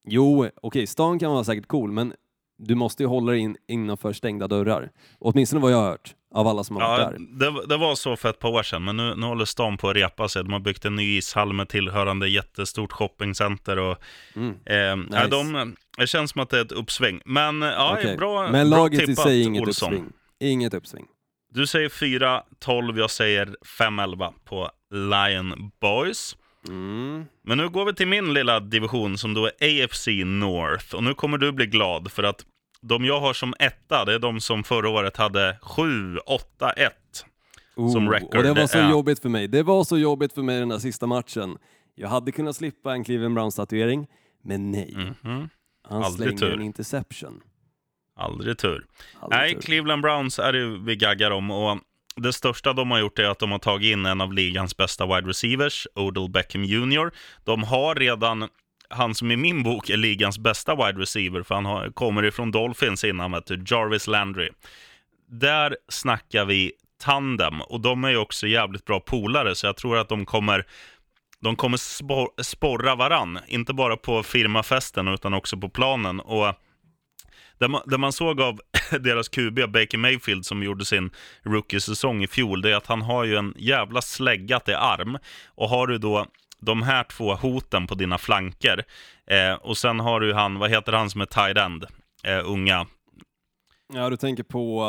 [0.05, 2.15] Jo, okej, okay, stan kan vara säkert cool, men
[2.63, 4.91] du måste ju hålla dig in innanför stängda dörrar.
[5.19, 7.53] Åtminstone vad jag har hört av alla som har ja, varit där.
[7.53, 9.89] Det, det, var så för ett par år sedan, men nu, nu håller stan på
[9.89, 10.43] att repa sig.
[10.43, 13.79] De har byggt en ny ishall med tillhörande jättestort shoppingcenter.
[13.79, 13.99] Och,
[14.37, 14.49] mm.
[14.65, 15.27] eh, nice.
[15.27, 17.21] de, det känns som att det är ett uppsving.
[17.25, 18.17] Men ja, okay.
[18.17, 19.93] bra Men bra laget tippat, i sig inget Olsson.
[19.93, 20.13] uppsving.
[20.41, 21.07] Inget uppsving.
[21.53, 26.37] Du säger 4-12, jag säger 5-11 på Lion Boys.
[26.69, 27.25] Mm.
[27.43, 30.95] Men nu går vi till min lilla division som då är AFC North.
[30.95, 32.45] Och nu kommer du bli glad för att
[32.83, 36.91] de jag har som etta, det är de som förra året hade 7-8-1
[37.75, 38.37] som Oh, record.
[38.37, 39.49] och det var så är- jobbigt för mig.
[39.49, 41.57] Det var så jobbigt för mig den där sista matchen.
[41.95, 44.07] Jag hade kunnat slippa en Cleveland Browns-tatuering,
[44.45, 44.95] men nej.
[45.23, 45.49] Mhm.
[45.89, 46.61] Han Aldrig slänger tur.
[46.61, 47.41] en interception.
[48.17, 48.87] Aldrig tur.
[49.21, 49.61] Aldrig Nej, tur.
[49.61, 51.51] Cleveland Browns är det vi gaggar om.
[51.51, 51.79] Och
[52.17, 55.07] det största de har gjort är att de har tagit in en av ligans bästa
[55.07, 57.11] wide receivers, Odell Beckham Jr.
[57.45, 58.49] De har redan
[58.91, 62.51] han som i min bok är ligans bästa wide receiver, för han har, kommer ifrån
[62.51, 64.49] Dolphins innan, vet du, Jarvis Landry.
[65.29, 69.99] Där snackar vi tandem, och de är ju också jävligt bra polare, så jag tror
[69.99, 70.67] att de kommer
[71.41, 76.21] de kommer spor- sporra varann, inte bara på firmafesten utan också på planen.
[76.21, 76.55] Och
[77.59, 78.61] det man, det man såg av
[79.01, 81.11] deras QB, Baker Mayfield, som gjorde sin
[81.43, 85.19] rookie-säsong i fjol, det är att han har ju en jävla slägga till arm.
[85.47, 86.27] Och har du då
[86.61, 88.85] de här två hoten på dina flanker,
[89.27, 91.85] eh, och sen har du han, vad heter han som är tight end,
[92.25, 92.87] eh, unga?
[93.95, 94.81] Ja, du tänker på...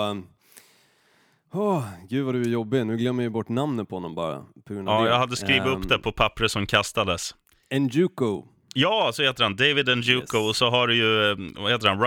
[1.53, 4.38] Oh, gud vad du är jobbig, nu glömmer jag bort namnet på honom bara.
[4.67, 5.10] På Ja, det.
[5.10, 7.36] jag hade skrivit upp Ehm, det på pappret som kastades.
[7.79, 8.43] Njuko.
[8.73, 9.55] Ja, så heter han.
[9.55, 10.38] David Njuko.
[10.38, 10.49] Yes.
[10.49, 11.97] Och så har du ju, eh, vad heter han?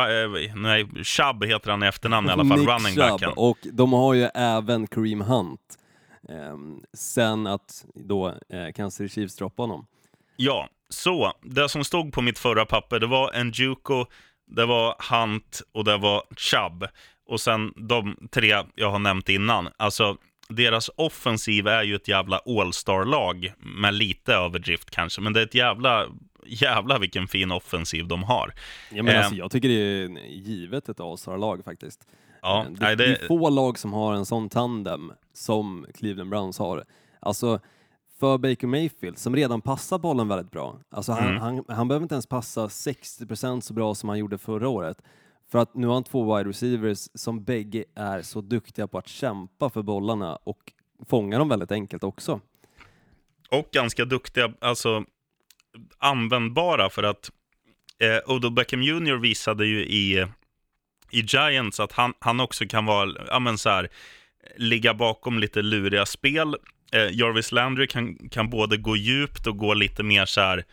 [0.47, 2.59] Eh, nej, Chubb heter han i efternamn i alla fall.
[2.59, 3.11] Nick running Chubb.
[3.11, 3.33] backen.
[3.37, 5.61] Och de har ju även Kareem Hunt.
[6.29, 9.87] Ehm, sen att då eh, Kansas Chiefs droppade honom.
[10.37, 14.07] Ja, så det som stod på mitt förra papper, det var Njuko,
[14.47, 16.87] det var Hunt och det var Chubb.
[17.27, 19.69] Och sen de tre jag har nämnt innan.
[19.77, 20.17] Alltså,
[20.49, 25.55] deras offensiv är ju ett jävla all-star-lag med lite överdrift kanske, men det är ett
[25.55, 26.07] jävla,
[26.47, 28.53] jävla vilken fin offensiv de har.
[28.91, 29.19] Ja, men Ehm.
[29.19, 32.09] alltså, jag tycker det är givet ett All-star-lag faktiskt.
[32.43, 35.87] Ja, Eh, det, nej, det det, är få lag som har en sån tandem som
[35.95, 36.85] Cleveland Browns har.
[37.21, 37.61] Alltså,
[38.21, 40.79] för Baker Mayfield, som redan passar bollen väldigt bra.
[40.91, 41.41] Alltså, han, Mm.
[41.41, 45.03] han, han behöver inte ens passa 60% så bra som han gjorde förra året.
[45.51, 49.09] För att nu har han två wide receivers som bägge är så duktiga på att
[49.09, 50.73] kämpa för bollarna och
[51.09, 52.41] fånga dem väldigt enkelt också.
[53.51, 55.05] och ganska duktiga, alltså
[55.99, 57.31] användbara för att
[57.99, 60.27] eh, Odell Beckham Jr visade ju i,
[61.11, 63.89] i Giants att han, han också kan vara, ja men så här,
[64.57, 66.57] ligga bakom lite luriga spel.
[66.93, 70.65] Eh, Jarvis Landry kan, kan både gå djupt och gå lite mer så här,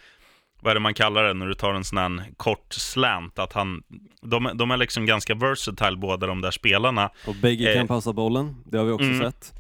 [0.62, 3.54] vad är det man kallar det när du tar en sån här kort slant, att
[3.54, 3.84] han,
[4.22, 7.10] de, de är liksom ganska versatile båda de där spelarna.
[7.28, 7.78] Och bägge Eh.
[7.78, 9.20] kan passa bollen, det har vi också Mm.
[9.20, 9.54] sett.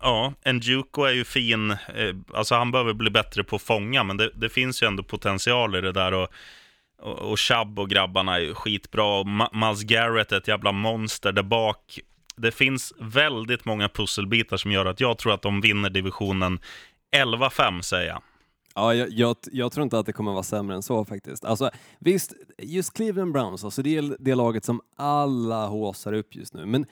[0.00, 1.70] Ja, Njuko är ju fin.
[1.70, 1.76] Eh,
[2.34, 5.76] alltså han behöver bli bättre på att fånga, men det, det finns ju ändå potential
[5.76, 6.12] i det där.
[6.14, 6.28] Och,
[7.02, 9.04] och, Chubb och grabbarna är skitbra.
[9.04, 11.98] Och Miles Garrett är ett jävla monster där bak.
[12.38, 16.58] Det finns väldigt många pusselbitar som gör att jag tror att de vinner divisionen
[17.16, 18.22] 11-5, säger jag.
[18.74, 21.44] Ja, jag, jag, jag tror inte att det kommer vara sämre än så faktiskt.
[21.44, 26.54] Alltså, visst, just Cleveland Browns, alltså det är det laget som alla håsar upp just
[26.54, 26.66] nu.
[26.66, 26.86] Men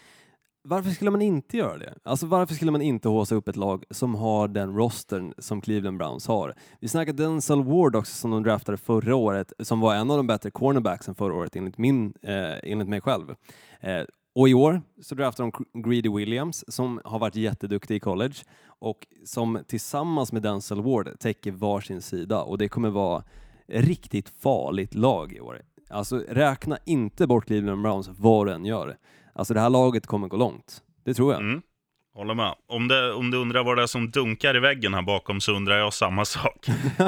[0.68, 1.94] varför skulle man inte göra det?
[2.02, 5.98] Alltså varför skulle man inte håsa upp ett lag som har den rostern som Cleveland
[5.98, 6.54] Browns har?
[6.80, 10.26] Vi snackar Denzel Ward också som de draftade förra året, som var en av de
[10.26, 13.34] bättre cornerbacksen förra året enligt, min, eh, enligt mig själv.
[13.80, 14.02] Eh,
[14.36, 18.34] och i år så draftade de Greedy Williams som har varit jätteduktig i college
[18.66, 23.24] och som tillsammans med Denzel Ward täcker varsin sida och det kommer vara
[23.68, 25.60] riktigt farligt lag i år.
[25.90, 28.96] Alltså räkna inte bort Cleveland Browns vad du än gör.
[29.32, 30.82] Alltså det här laget kommer gå långt.
[31.04, 31.42] Det tror jag.
[31.42, 31.62] Mm.
[32.14, 32.54] Håller med.
[32.66, 35.52] Om, det, om du undrar vad det är som dunkar i väggen här bakom så
[35.52, 36.68] undrar jag samma sak.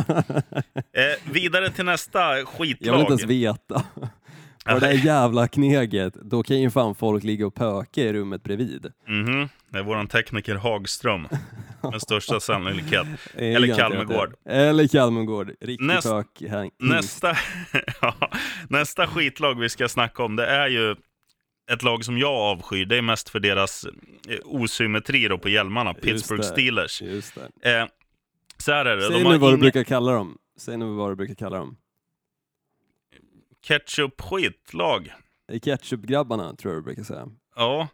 [0.93, 2.89] eh, vidare till nästa skitlag.
[2.89, 3.83] Jag vill inte ens veta.
[4.75, 8.43] Och det där jävla kneget, då kan ju fan folk ligga och pöka i rummet
[8.43, 8.93] bredvid.
[9.09, 11.29] Mhm, det är våran tekniker Hagström,
[11.83, 13.07] med största sannolikhet.
[13.35, 14.35] Eller Kalmegård.
[14.45, 16.27] Eller Kalmegård, riktig Näst, pök.
[16.79, 17.37] Nästa,
[18.01, 18.15] ja,
[18.69, 20.97] nästa skitlag vi ska snacka om, det är ju
[21.73, 22.87] ett lag som jag avskyr.
[22.87, 23.85] Det är mest för deras
[24.29, 27.03] eh, osymmetri då på hjälmarna, Pittsburgh det, Steelers.
[27.03, 27.79] Just det.
[27.79, 27.87] Eh,
[28.59, 29.03] så här är det.
[29.03, 30.37] Säg De nu vad du ingen- brukar kalla dem.
[30.59, 31.77] Säg nu vad du brukar kalla dem.
[33.67, 35.13] Ketchup-skitlag.
[35.63, 37.29] Ketchup-grabbarna tror jag du brukar säga.
[37.57, 37.89] Ja,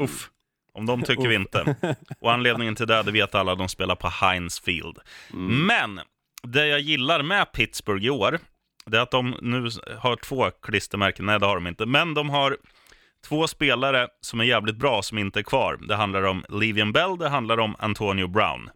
[0.00, 0.30] uff.
[0.74, 1.76] Om de tycker vi inte.
[2.20, 4.98] Och anledningen till det, det vet alla, de spelar på Heinz Field.
[5.32, 5.66] Mm.
[5.66, 6.00] Men
[6.42, 8.38] det jag gillar med Pittsburgh i år,
[8.86, 11.26] det är att de nu har två klistermärken.
[11.26, 11.86] Nej, det har de inte.
[11.86, 12.56] Men de har
[13.24, 15.78] två spelare som är jävligt bra som inte är kvar.
[15.88, 18.70] Det handlar om Le'Veon Bell, det handlar om Antonio Brown.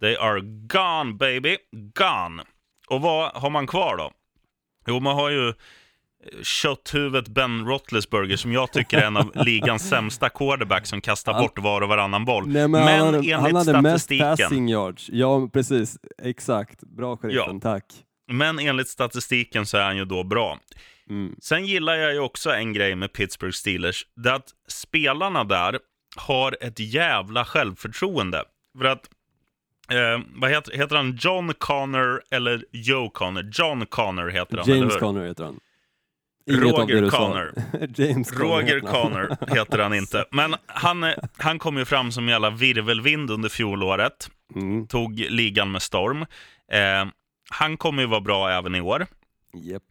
[0.00, 1.56] They are gone baby,
[1.94, 2.44] gone.
[2.88, 4.12] Och vad har man kvar då?
[4.88, 5.52] Jo, man har ju
[6.42, 11.42] kötthuvudet Ben Roethlisberger som jag tycker är en av ligans sämsta quarterback som kastar Han-
[11.42, 12.48] bort var och varannan boll.
[12.48, 15.08] Nej, men, han hade, han enligt hade mest statistiken, passing yards.
[15.12, 15.96] Ja, precis.
[16.22, 16.80] Exakt.
[16.80, 17.60] Bra sheriffen, Ja.
[17.62, 17.84] tack.
[18.32, 20.58] men enligt statistiken så är han ju då bra.
[21.10, 21.34] Mm.
[21.42, 24.06] Sen gillar jag ju också en grej med Pittsburgh Steelers.
[24.16, 25.78] Det är att spelarna där
[26.16, 28.44] har ett jävla självförtroende.
[28.78, 29.00] För att,
[29.90, 31.18] eh, vad heter, heter han?
[31.20, 33.50] John Connor eller Joe Connor?
[33.52, 34.96] John Connor heter han, James?
[34.96, 35.60] Connor heter han.
[36.48, 37.16] Roger du sa.
[37.16, 37.52] Connor.
[37.94, 38.80] James Roger.
[38.80, 40.24] Connor heter han inte.
[40.32, 44.30] Men han, han kom ju fram som en jävla virvelvind under fjolåret.
[44.54, 44.86] Mm.
[44.86, 46.22] Tog ligan med storm.
[46.72, 47.06] Eh,
[47.50, 49.06] han kommer ju vara bra även i år.
[49.64, 49.82] Yep.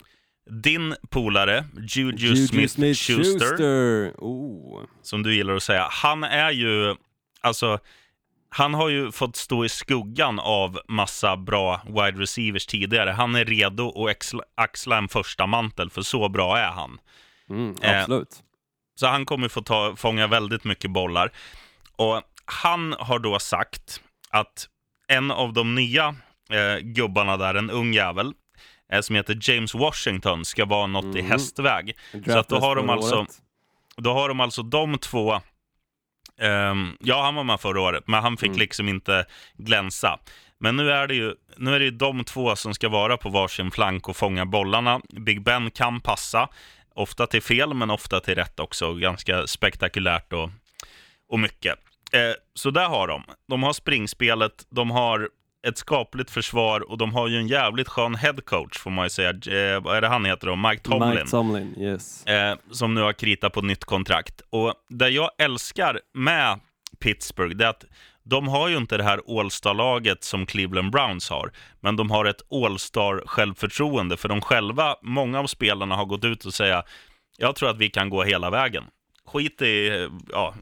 [0.64, 4.14] Din polare, Juju, Smith-Schuster, Schuster.
[4.18, 4.84] Oh.
[5.02, 6.96] som du gillar att säga, han är ju,
[7.42, 7.80] alltså,
[8.50, 13.10] han har ju fått stå i skuggan av massa bra wide receivers tidigare.
[13.10, 17.00] Han är redo att axla, en första mantel, för så bra är han.
[17.50, 18.44] Mm, Eh, absolut.
[18.96, 21.32] Så han kommer få ta, fånga väldigt mycket bollar.
[21.96, 24.68] Och han har då sagt att
[25.08, 26.16] en av de nya
[26.50, 28.34] eh, gubbarna där, en ung jävel,
[28.92, 31.32] eh, som heter James Washington, ska vara något i Mhm.
[31.32, 31.98] hästväg.
[32.26, 33.26] Så att då har de alltså-.
[33.98, 35.42] Då har de alltså de två,
[36.42, 38.60] ehm, ja han var med förra året, men han fick Mm.
[38.60, 39.26] liksom inte
[39.58, 40.20] glänsa.
[40.60, 43.30] Men nu är, det ju, nu är det ju de två som ska vara på
[43.30, 45.02] varsin flank och fånga bollarna.
[45.10, 46.50] Big Ben kan passa,
[46.96, 48.94] ofta till fel, men ofta till rätt också.
[48.94, 50.50] Ganska spektakulärt och,
[51.30, 51.76] och mycket.
[52.12, 53.24] Eh, så där har de.
[53.48, 55.30] De har springspelet, de har
[55.68, 59.30] ett skapligt försvar och de har ju en jävligt skön headcoach, får man ju säga.
[59.30, 60.56] Eh, vad är det han heter då?
[60.56, 62.26] Mike Tomlin Mike Tomlin, yes.
[62.26, 64.42] eh, som nu har kritat på nytt kontrakt.
[64.50, 66.60] Och det jag älskar med
[67.00, 67.86] Pittsburgh, det är att
[68.24, 72.42] de har ju inte det här All-star-laget som Cleveland Browns har, men de har ett
[72.52, 76.84] All-star-självförtroende, för de själva, många av spelarna har gått ut och säga
[77.38, 78.84] jag tror att vi kan gå hela vägen.
[79.28, 80.54] Skit i ja,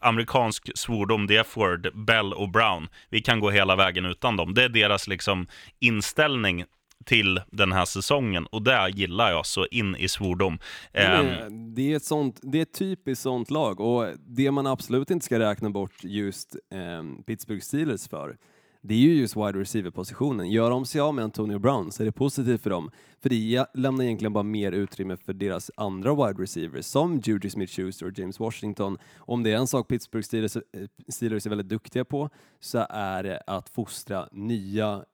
[0.00, 2.88] amerikansk svordom, the F-word, Bell och Brown.
[3.10, 4.54] Vi kan gå hela vägen utan dem.
[4.54, 5.46] Det är deras liksom
[5.78, 6.64] inställning
[7.04, 10.58] till den här säsongen och det gillar jag så in i svordom.
[10.92, 14.66] Ehm, Men Det är, ett sånt, det är ett typiskt sånt lag och det man
[14.66, 18.36] absolut inte ska räkna bort just eh, Pittsburgh Steelers för,
[18.82, 20.50] det är ju just wide receiver-positionen.
[20.50, 23.66] Gör de sig av med Antonio Brown så är det positivt för dem, för det
[23.74, 28.40] lämnar egentligen bara mer utrymme för deras andra wide receivers som Juju Smith-Schuster och James
[28.40, 28.98] Washington.
[29.18, 30.62] Om det är en sak Pittsburgh Steelers, eh,
[31.08, 35.04] Steelers är väldigt duktiga på så är det att fostra nya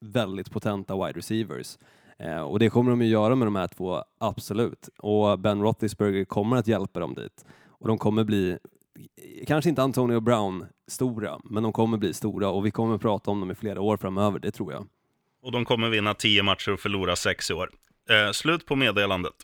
[0.00, 1.78] väldigt potenta wide receivers.
[2.18, 4.88] Eh, och det kommer de ju göra med de här två, absolut.
[4.98, 7.44] Och Ben Roethlisberger kommer att hjälpa dem dit.
[7.66, 8.58] Och de kommer bli,
[9.46, 13.40] kanske inte Antonio Brown stora, men de kommer bli stora och vi kommer prata om
[13.40, 14.86] dem i flera år framöver, det tror jag.
[15.42, 17.70] Och de kommer vinna 10 matcher och förlora 6 i år.
[18.10, 19.34] Eh, slut på meddelandet.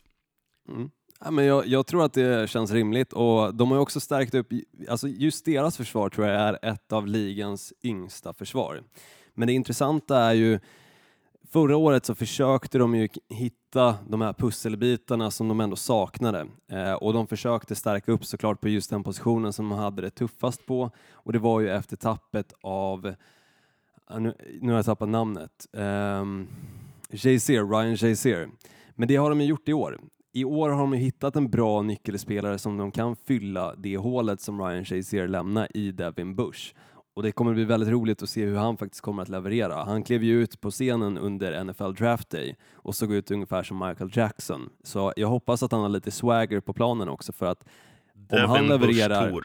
[0.69, 0.89] Mm.
[1.19, 4.33] Ja, men jag, jag tror att det känns rimligt och de har ju också stärkt
[4.33, 4.47] upp,
[4.89, 8.83] alltså just deras försvar tror jag är ett av ligans yngsta försvar.
[9.33, 10.59] Men det intressanta är ju,
[11.51, 16.47] förra året så försökte de ju hitta hitta de här pusselbitarna som de ändå saknade.
[16.71, 20.09] Eh, och de försökte stärka upp såklart på just den positionen som de hade det
[20.09, 20.91] tuffast på.
[21.11, 23.13] Och det var ju efter tappet av,
[24.17, 26.25] nu, nu har jag tappat namnet, eh,
[27.11, 28.49] Jazier, Ryan Jazier.
[28.95, 29.99] Men det har de ju gjort i år.
[30.33, 34.61] I år har de hittat en bra nyckelspelare som de kan fylla det hålet som
[34.61, 36.73] Ryan Shazier lämnar i Devin Bush.
[37.19, 39.83] Och det kommer bli väldigt roligt att se hur han faktiskt kommer att leverera.
[39.83, 43.79] Han klev ju ut på scenen under NFL Draft Day och såg ut ungefär som
[43.79, 44.69] Michael Jackson.
[44.83, 47.65] Så jag hoppas att han har lite swagger på planen också för att
[48.31, 49.41] om han levererar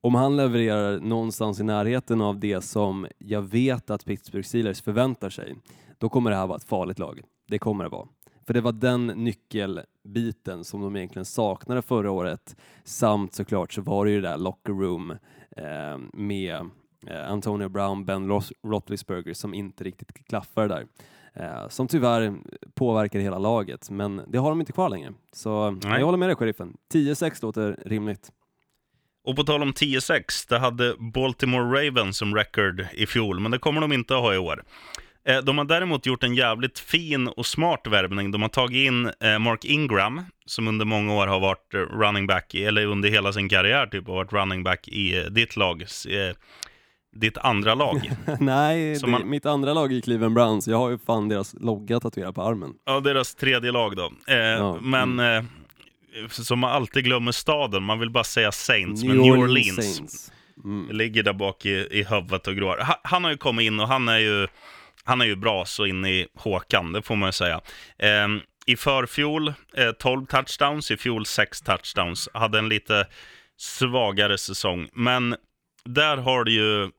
[0.00, 5.30] om han levererar någonstans i närheten av det som jag vet att Pittsburgh Steelers förväntar
[5.30, 5.56] sig,
[5.98, 7.22] då kommer det här vara ett farligt lag.
[7.48, 8.08] Det kommer det vara.
[8.46, 12.56] För det var den nyckelbiten som de egentligen saknade förra året.
[12.84, 15.10] Samt såklart så var det ju det där locker room
[15.56, 16.70] eh, med
[17.28, 20.86] Antonio Brown, Ben Ros- Roethlisberger som inte riktigt klaffar där.
[21.34, 22.34] Eh, som tyvärr
[22.74, 25.12] påverkar hela laget, men det har de inte kvar längre.
[25.32, 25.98] Så Nej.
[25.98, 26.76] jag håller med dig, sheriffen.
[26.92, 28.28] 10-6 låter rimligt.
[29.24, 33.58] Och på tal om 10-6, det hade Baltimore Ravens som record i fjol, men det
[33.58, 34.64] kommer de inte att ha i år.
[35.24, 38.30] Eh, De har däremot gjort en jävligt fin och smart värvning.
[38.30, 42.26] De har tagit in eh, Mark Ingram, som under många år har varit eh, running
[42.26, 45.56] back, i- eller under hela sin karriär typ, har varit running back i eh, ditt
[45.56, 46.36] lag, eh,
[47.20, 48.10] ditt andra lag.
[48.40, 50.68] Nej, det, man- mitt andra lag är Cleveland Browns.
[50.68, 52.72] Jag har ju fan deras logga tatuerad på armen.
[52.86, 54.12] Ja, deras tredje lag då.
[54.26, 55.42] Eh, Ja, Men eh,
[56.30, 60.32] som man alltid glömmer staden, man vill bara säga Saints, New men New Orleans Orleans.
[60.64, 60.88] Mm.
[60.96, 62.78] ligger där bak i, i huvudet och gråar.
[62.78, 64.46] Ha, han har ju kommit in och han är ju,
[65.04, 67.60] han är ju bra så in i Håkan, det får man ju säga.
[67.98, 72.28] Ehm, I förfjol eh, 12 touchdowns, i fjol 6 touchdowns.
[72.34, 73.06] Hade en lite
[73.56, 75.36] svagare säsong, men
[75.84, 76.90] där har du ju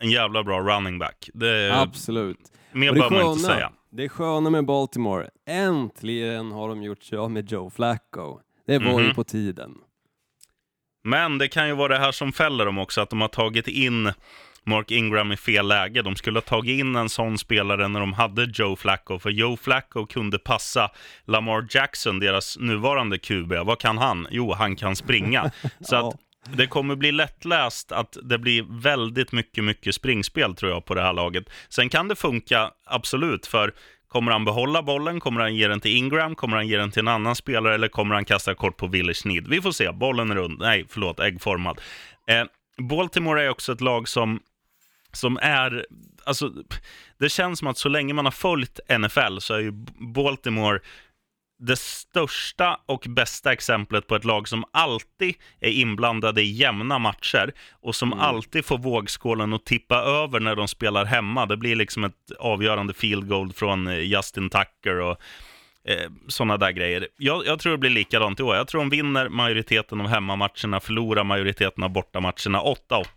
[0.00, 1.30] en jävla bra running back.
[1.34, 2.38] Det, Absolut.
[2.72, 3.72] mer behöver man inte säga.
[3.90, 8.40] det sköna med Baltimore, äntligen har de gjort sig av med Joe Flacco.
[8.66, 9.14] Det var ju Mhm.
[9.14, 9.74] på tiden.
[11.04, 13.68] Men det kan ju vara det här som fäller dem också, att de har tagit
[13.68, 14.12] in
[14.64, 16.02] Mark Ingram i fel läge.
[16.02, 19.56] De skulle ha tagit in en sån spelare när de hade Joe Flacco, för Joe
[19.56, 20.90] Flacco kunde passa
[21.24, 23.52] Lamar Jackson, deras nuvarande QB.
[23.64, 24.26] Vad kan han?
[24.30, 25.50] Jo, han kan springa.
[25.80, 26.14] Så att
[26.56, 31.02] det kommer bli lättläst att det blir väldigt mycket, mycket springspel tror jag på det
[31.02, 31.44] här laget.
[31.68, 33.72] Sen kan det funka, absolut, för
[34.08, 35.20] Kommer han behålla bollen?
[35.20, 36.34] Kommer han ge den till Ingram?
[36.34, 37.74] Kommer han ge den till en annan spelare?
[37.74, 39.48] Eller kommer han kasta kort på Village Need?
[39.48, 39.92] Vi får se.
[39.92, 40.58] Bollen är rund.
[40.58, 41.80] Nej, förlåt, äggformad.
[42.26, 42.44] Eh,
[42.78, 44.40] Baltimore är också ett lag som,
[45.12, 45.86] som är...
[46.24, 46.52] Alltså,
[47.18, 49.72] det känns som att så länge man har följt NFL så är ju
[50.14, 50.80] Baltimore
[51.58, 57.52] det största och bästa exemplet på ett lag som alltid är inblandade i jämna matcher
[57.70, 61.46] och som alltid får vågskålen att tippa över när de spelar hemma.
[61.46, 65.16] Det blir liksom ett avgörande field goal från eh, Justin Tucker och
[65.84, 67.08] eh, sådana där grejer.
[67.16, 68.56] Jag, jag tror det blir likadant i år.
[68.56, 72.62] Jag tror de vinner majoriteten av hemmamatcherna, förlorar majoriteten av bortamatcherna.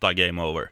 [0.01, 0.69] 8-8 game over.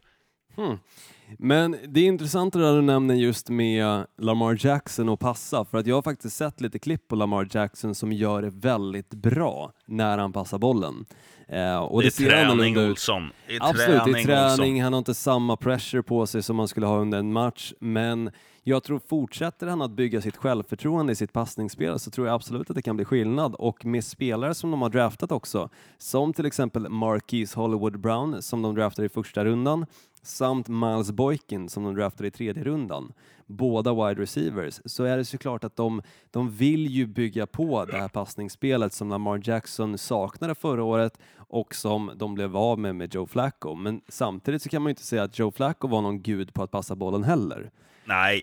[1.38, 5.78] Men det är intressant det där du nämner just med Lamar Jackson och passa, för
[5.78, 9.72] att jag har faktiskt sett lite klipp på Lamar Jackson som gör det väldigt bra
[9.86, 11.06] när han passar bollen.
[11.52, 12.90] Eh, och det är ser träning, ut.
[12.90, 13.30] Olsson.
[13.48, 14.58] Det är Absolut, det är Olsson.
[14.58, 17.74] träning, han har inte samma pressure på sig som man skulle ha under en match,
[17.80, 18.32] men
[18.64, 22.70] jag tror fortsätter han att bygga sitt självförtroende i sitt passningsspel så tror jag absolut
[22.70, 26.46] att det kan bli skillnad och med spelare som de har draftat också, som till
[26.46, 29.86] exempel Marquise Hollywood Brown som de draftade i första rundan,
[30.22, 33.14] samt Miles Boykin som de draftade i tredje rundan,
[33.50, 37.98] båda wide receivers, så är det såklart att de, de vill ju bygga på det
[37.98, 43.16] här passningsspelet som Lamar Jackson saknade förra året och som de blev av med med
[43.16, 43.76] Joe Flacco.
[43.76, 46.64] Men samtidigt så kan man ju inte säga att Joe Flacco var någon gud på
[46.64, 47.72] att passa bollen heller.
[48.06, 48.42] Nej,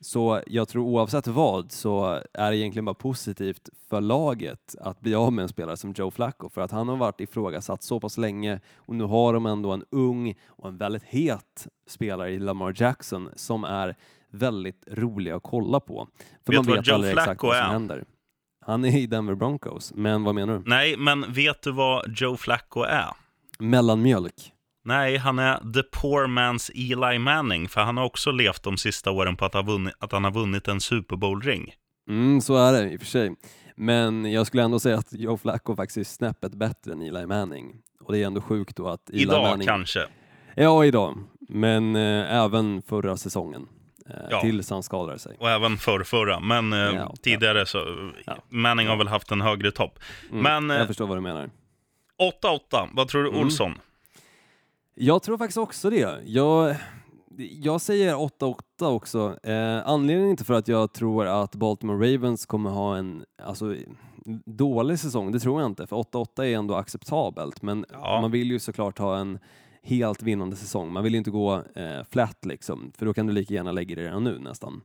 [0.00, 5.14] Så jag tror oavsett vad så är det egentligen bara positivt för laget att bli
[5.14, 8.18] av med en spelare som Joe Flacco för att han har varit ifrågasatt så pass
[8.18, 12.74] länge och nu har de ändå en ung och en väldigt het spelare i Lamar
[12.76, 13.96] Jackson som är
[14.34, 16.08] väldigt rolig att kolla på.
[16.46, 17.72] För Vet man vet Joe aldrig exakt Flacco vad som är?
[17.72, 18.04] händer.
[18.66, 20.62] Han är i Denver Broncos, men vad menar du?
[20.66, 23.08] nej, men vet du vad Joe Flacco är?
[23.58, 24.52] Mellanmjölk.
[24.84, 29.10] Nej, han är the poor man's Eli Manning, för han har också levt de sista
[29.10, 31.72] åren på att, ha vunnit, att han har vunnit en Super Bowl-ring.
[32.08, 33.36] Mm, så är det i och för sig.
[33.76, 37.74] Men jag skulle ändå säga att Joe Flacco faktiskt är snäppet bättre än Eli Manning.
[38.00, 39.68] Och det är ändå sjukt då att Eli Idag Manning...
[39.68, 40.06] kanske.
[40.56, 41.18] Ja, idag.
[41.48, 43.66] Men eh, även förra säsongen.
[44.10, 44.40] Eh, Ja.
[44.40, 45.36] Tills han skadade sig.
[45.40, 46.40] Och även förrförra.
[46.40, 47.78] Men eh, Ja, tidigare så...
[48.26, 48.36] Ja.
[48.48, 49.98] Manning har väl haft en högre topp.
[50.30, 51.50] Mm, Men eh, Jag förstår vad du menar.
[52.42, 53.40] 8-8, vad tror du Mm.
[53.40, 53.74] Olsson?
[54.94, 56.18] Jag tror faktiskt också det.
[56.24, 56.76] Jag,
[57.62, 59.36] Jag säger 8-8 också.
[59.42, 63.74] Eh, anledningen inte för att jag tror att Baltimore Ravens kommer ha en alltså,
[64.46, 68.58] dålig säsong, det tror jag inte, för 8-8 är ändå acceptabelt, men man vill ju
[68.58, 69.38] såklart ha en
[69.84, 70.92] helt vinnande säsong.
[70.92, 74.02] Man vill inte gå eh, flat liksom, för då kan du lika gärna lägga det
[74.02, 74.80] redan nu nästan.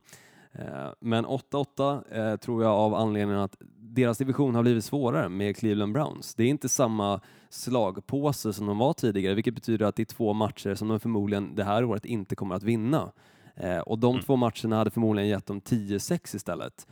[0.52, 5.56] Eh, men 8-8 eh, tror jag av anledningen att deras division har blivit svårare med
[5.56, 6.34] Cleveland Browns.
[6.34, 10.32] Det är inte samma slagpåse som de var tidigare, vilket betyder att det är två
[10.32, 13.12] matcher som de förmodligen det här året inte kommer att vinna.
[13.56, 14.22] Eh, och de Mm.
[14.24, 16.86] två matcherna hade förmodligen gett dem 10-6 istället.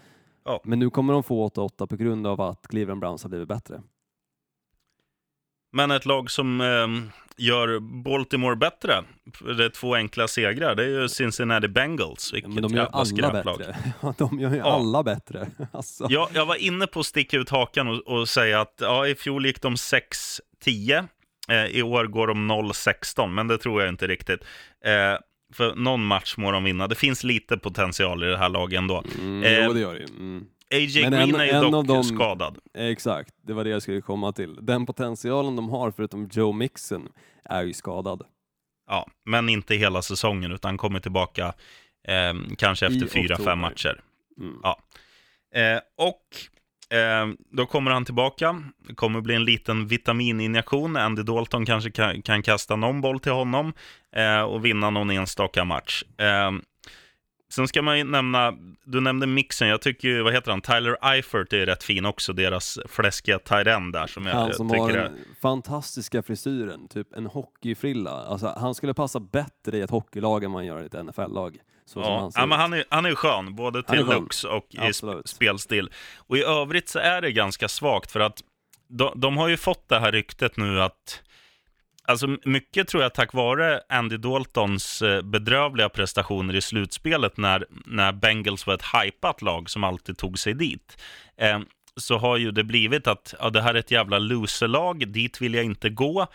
[0.44, 0.60] Ja.
[0.64, 3.82] Men nu kommer de få 8-8 på grund av att Cleveland Browns har blivit bättre.
[5.72, 6.88] Men ett lag som eh,
[7.36, 9.02] gör Baltimore bättre,
[9.56, 12.32] det är två enkla segrar, det är ju Cincinnati Bengals.
[12.34, 13.58] Vilket men de gör alla skräplag.
[13.58, 13.76] bättre.
[14.18, 14.74] De gör ju Ja.
[14.74, 15.48] alla bättre.
[15.72, 16.06] Alltså.
[16.10, 19.14] Jag, jag var inne på att sticka ut hakan och, och säga att ja, i
[19.14, 21.08] fjol gick de 6-10.
[21.48, 24.40] Eh, I år går de 0-16, men det tror jag inte riktigt.
[24.84, 25.18] Eh,
[25.54, 26.86] för någon match må de vinna.
[26.88, 29.04] Det finns lite potential i det här laget ändå.
[29.18, 30.04] Mm, Eh, jo, det gör det.
[30.04, 30.44] Mm.
[30.74, 31.02] A.J.
[31.02, 32.58] Men Green en- är ju en dock av dem- skadad.
[32.74, 34.58] Exakt, det var det jag skulle komma till.
[34.62, 37.08] Den potentialen de har, förutom Joe Mixon,
[37.44, 38.22] är ju skadad.
[38.90, 41.46] Ja, men inte hela säsongen, utan kommer tillbaka
[42.08, 43.50] eh, kanske I efter fyra, oktober.
[43.50, 44.00] fem matcher.
[44.40, 44.54] Mm.
[45.54, 48.62] Eh, och eh, då kommer han tillbaka.
[48.88, 50.96] Det kommer bli en liten vitamininjektion.
[50.96, 53.72] Andy Dalton kanske kan, kan kasta någon boll till honom
[54.16, 56.04] eh, och vinna någon enstaka match.
[57.50, 58.52] Sen ska man ju nämna,
[58.84, 62.32] du nämnde mixen, jag tycker ju, vad heter han, Tyler Eifert är rätt fin också,
[62.32, 65.02] deras fläskiga tight end där som jag, Han som tycker har är...
[65.02, 68.10] den fantastiska frisyren, typ en hockeyfrilla.
[68.10, 71.56] Alltså, han skulle passa bättre i ett hockeylag än han gör i ett NFL-lag.
[71.86, 74.66] Så Ja, han ja, men han är, han är skön, både är till looks och
[74.70, 75.90] i sp- spelstil.
[76.16, 78.42] Och i övrigt så är det ganska svagt, för att
[78.88, 81.22] de, de har ju fått det här ryktet nu att
[82.08, 88.12] Alltså mycket tror jag tack vare Andy Daltons eh, bedrövliga prestationer i slutspelet när, när
[88.12, 91.02] Bengals var ett hypat lag som alltid tog sig dit.
[91.36, 91.60] Eh,
[91.96, 95.54] så har ju det blivit att ja, det här är ett jävla loserlag, dit vill
[95.54, 96.26] jag inte gå.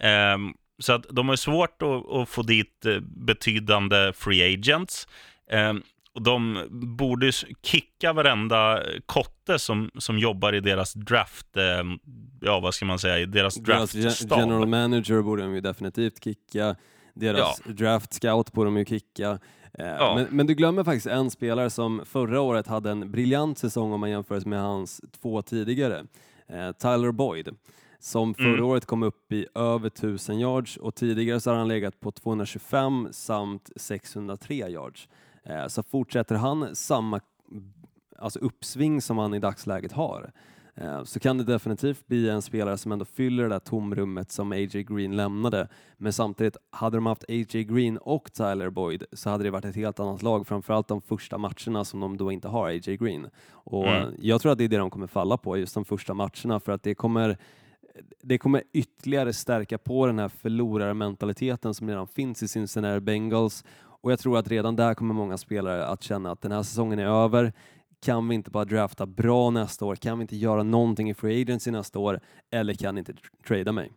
[0.00, 0.38] Eh,
[0.78, 5.08] så att de har svårt att, att få dit eh, betydande free agents.
[5.50, 5.74] Eh,
[6.18, 6.66] och de
[6.98, 11.62] borde kicka varenda kotte som, som jobbar i deras draft, eh,
[12.40, 14.38] ja vad ska man säga, i deras draftstab.
[14.38, 16.76] general manager borde de ju definitivt kicka.
[17.14, 19.38] Deras draft scout borde de ju kicka.
[19.78, 20.14] Eh, Ja.
[20.16, 24.00] men, men du glömmer faktiskt en spelare som förra året hade en briljant säsong om
[24.00, 26.04] man jämför med hans två tidigare.
[26.48, 27.48] Eh, Tyler Boyd.
[28.00, 28.64] Som förra Mm.
[28.64, 33.08] året kom upp i över 1000 yards och tidigare så har han legat på 225
[33.12, 35.08] samt 603 yards.
[35.48, 37.20] Eh, så fortsätter han samma
[38.18, 40.32] alltså uppsving som han i dagsläget har
[40.74, 44.52] eh, så kan det definitivt bli en spelare som ändå fyller det där tomrummet som
[44.52, 44.82] A.J.
[44.82, 45.68] Green lämnade.
[45.96, 47.64] Men samtidigt, hade de haft A.J.
[47.64, 51.38] Green och Tyler Boyd så hade det varit ett helt annat lag, framförallt de första
[51.38, 52.96] matcherna som de då inte har A.J.
[52.96, 53.28] Green.
[53.50, 54.14] Och Mm.
[54.18, 56.72] jag tror att det är det de kommer falla på, just de första matcherna, för
[56.72, 57.36] att det kommer
[58.22, 63.64] det kommer ytterligare stärka på den här förlorarmentaliteten som redan finns i Cincinnati Bengals
[64.02, 66.98] och jag tror att redan där kommer många spelare att känna att den här säsongen
[66.98, 67.52] är över.
[68.02, 69.96] Kan vi inte bara drafta bra nästa år?
[69.96, 72.20] Kan vi inte göra någonting i Free Agency nästa år?
[72.52, 73.92] Eller kan inte tr- trada mig?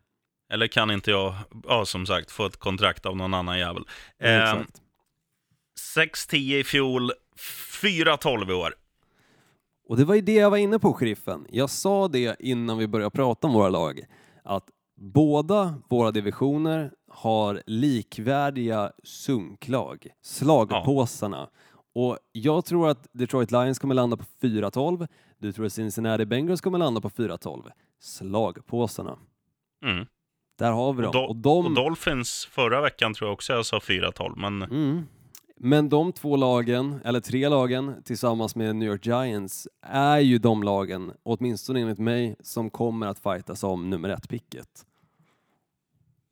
[0.53, 1.33] Eller kan inte jag,
[1.67, 3.83] ja som sagt, få ett kontrakt av någon annan jävel.
[4.19, 4.81] Eh, Exakt.
[5.95, 7.11] 6-10 i fjol,
[7.81, 8.73] 4-12 i år.
[9.87, 11.45] Och det var ju det jag var inne på, Sheriffen.
[11.49, 14.01] Jag sa det innan vi började prata om våra lag,
[14.43, 14.65] att
[15.01, 21.49] båda våra divisioner har likvärdiga sunklag, slagpåsarna.
[21.95, 25.07] Och jag tror att Detroit Lions kommer landa på 4-12,
[25.37, 27.69] du tror att Cincinnati Bengals kommer landa på 4-12.
[27.99, 29.17] Slagpåsarna,
[29.85, 30.05] Mm.
[30.59, 31.23] där har vi Och, dem.
[31.23, 31.65] Do- Och de...
[31.65, 35.03] och Dolphins förra veckan tror jag också jag sa 4-12, men Mm.
[35.63, 40.63] Men de två lagen, eller tre lagen, tillsammans med New York Giants är ju de
[40.63, 44.67] lagen, åtminstone enligt mig, som kommer att fightas om nummer ett-picket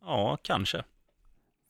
[0.10, 0.84] ja, kanske.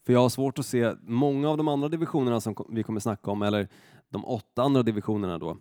[0.05, 3.31] För jag har svårt att se många av de andra divisionerna som vi kommer snacka
[3.31, 3.67] om, eller
[4.09, 5.57] de åtta andra divisionerna då.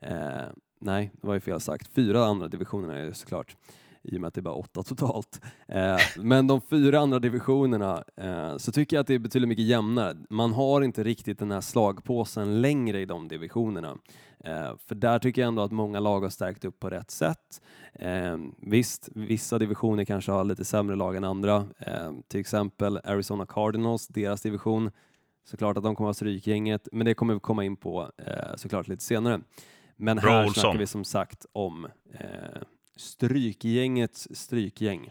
[0.00, 0.46] Eh,
[0.80, 1.94] nej, det var ju fel sagt.
[1.94, 3.56] Fyra andra divisionerna är det såklart,
[4.02, 5.40] i och med att det är bara åtta totalt.
[5.68, 9.64] Eh, men de fyra andra divisionerna eh, så tycker jag att det är betydligt mycket
[9.64, 10.16] jämnare.
[10.30, 13.96] Man har inte riktigt den här slagpåsen längre i de divisionerna.
[14.44, 17.62] Eh, för där tycker jag ändå att många lag har stärkt upp på rätt sätt.
[17.92, 21.66] Eh, visst, vissa divisioner kanske har lite sämre lag än andra.
[21.78, 24.90] Eh, till exempel Arizona Cardinals, deras division.
[25.44, 28.10] Såklart att de kommer att ha strykgänget, men det kommer vi komma in på
[28.56, 29.40] såklart lite senare.
[29.96, 30.62] Men här Olsson.
[30.62, 32.62] snackar vi som sagt om eh,
[32.96, 35.10] strykgängets strykgäng.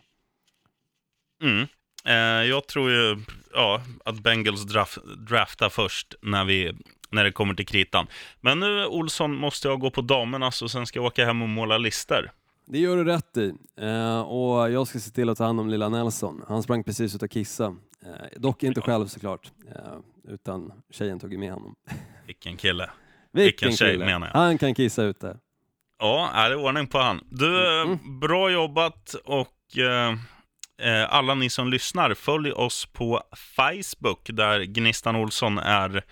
[1.42, 1.68] Mm.
[2.06, 3.18] Eh, jag tror ju
[3.54, 6.74] ja, att Bengals draft, draftar först när, vi,
[7.14, 8.08] när det kommer till kritan.
[8.42, 11.50] Men nu, Olsson, måste jag gå på damernas och sen ska jag åka hem och
[11.50, 12.32] måla lister.
[12.68, 13.54] Det gör du rätt i.
[13.82, 16.44] Eh, och jag ska se till att ta hand om lilla Nelson.
[16.48, 17.66] Han sprang precis ut och kissa.
[18.06, 21.76] Eh, dock inte själv såklart, eh, utan tjejen tog med honom.
[22.28, 22.90] Vilken kille.
[23.32, 24.06] Vilken, tjej, kille.
[24.06, 24.34] menar jag.
[24.40, 25.38] Han kan kissa ute.
[26.00, 27.22] Ja, är det ordning på han.
[27.30, 28.20] Du, Mm.
[28.20, 30.12] bra jobbat och eh,
[30.92, 33.22] eh, alla ni som lyssnar, följ oss på
[33.56, 36.04] Facebook där Gnistan Olsson är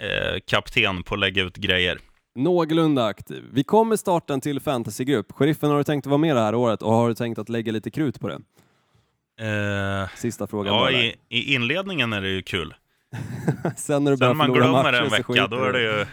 [0.00, 1.98] eh, kapten på att lägga ut grejer.
[2.34, 3.44] Någorlunda aktiv.
[3.52, 5.32] Vi kommer starta en till fantasygrupp.
[5.32, 7.48] Sheriffen, har du tänkt att vara med det här året och har du tänkt att
[7.48, 8.40] lägga lite krut på det?
[9.40, 12.74] Eh, Sista frågan ja, i, i inledningen är det ju kul.
[13.76, 16.06] Sen när du Sen man glömmer matcher en vecka, då är det ju...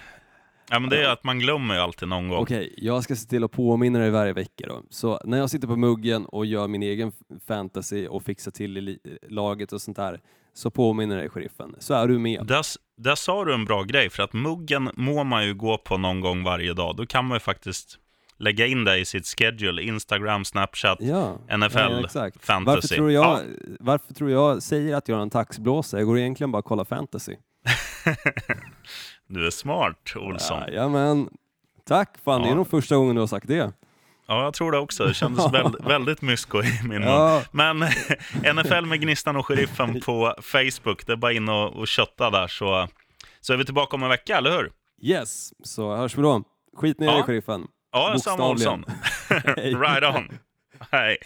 [0.69, 2.41] Ja, men det är att man glömmer ju alltid någon gång.
[2.41, 4.83] Okej, jag ska se till att påminna dig varje vecka då.
[4.89, 7.11] Så när jag sitter på muggen och gör min egen
[7.47, 10.21] fantasy och fixar till i laget och sånt där,
[10.55, 11.75] så påminner dig sheriffen.
[11.79, 12.45] Så är du med.
[12.45, 12.61] Där,
[12.97, 16.19] där sa du en bra grej, för att muggen må man ju gå på någon
[16.21, 16.95] gång varje dag.
[16.95, 17.99] Då kan man ju faktiskt
[18.37, 22.65] lägga in det i sitt schedule, Instagram, Snapchat, Ja, NFL, ja, fantasy.
[22.65, 23.39] Varför tror, jag, Ja.
[23.79, 26.01] varför tror jag säger att jag är en taxblåsare?
[26.01, 27.35] Jag går egentligen bara och kollar fantasy.
[29.27, 30.59] Du är smart, Olsson.
[30.59, 31.29] Ja, Jajamän.
[31.87, 33.71] Tack, fan det är nog första gången du har sagt det.
[34.27, 35.05] Jag tror det också.
[35.05, 37.07] Det kändes väl, väldigt mysko i min mun.
[37.09, 37.79] Ja, Men
[38.55, 42.47] NFL med Gnistan och Sheriffen på Facebook, det är bara in och, och kötta där
[42.47, 42.87] så,
[43.41, 44.71] så är vi tillbaka om en vecka, eller hur?
[45.01, 46.43] yes, så hörs vi då.
[46.77, 47.13] Skit ner Ja.
[47.13, 47.67] dig sheriffen.
[47.91, 48.49] Ja, Bokstavligen.
[48.51, 48.85] Olsson.
[49.81, 50.37] right on.
[50.91, 51.17] Hej.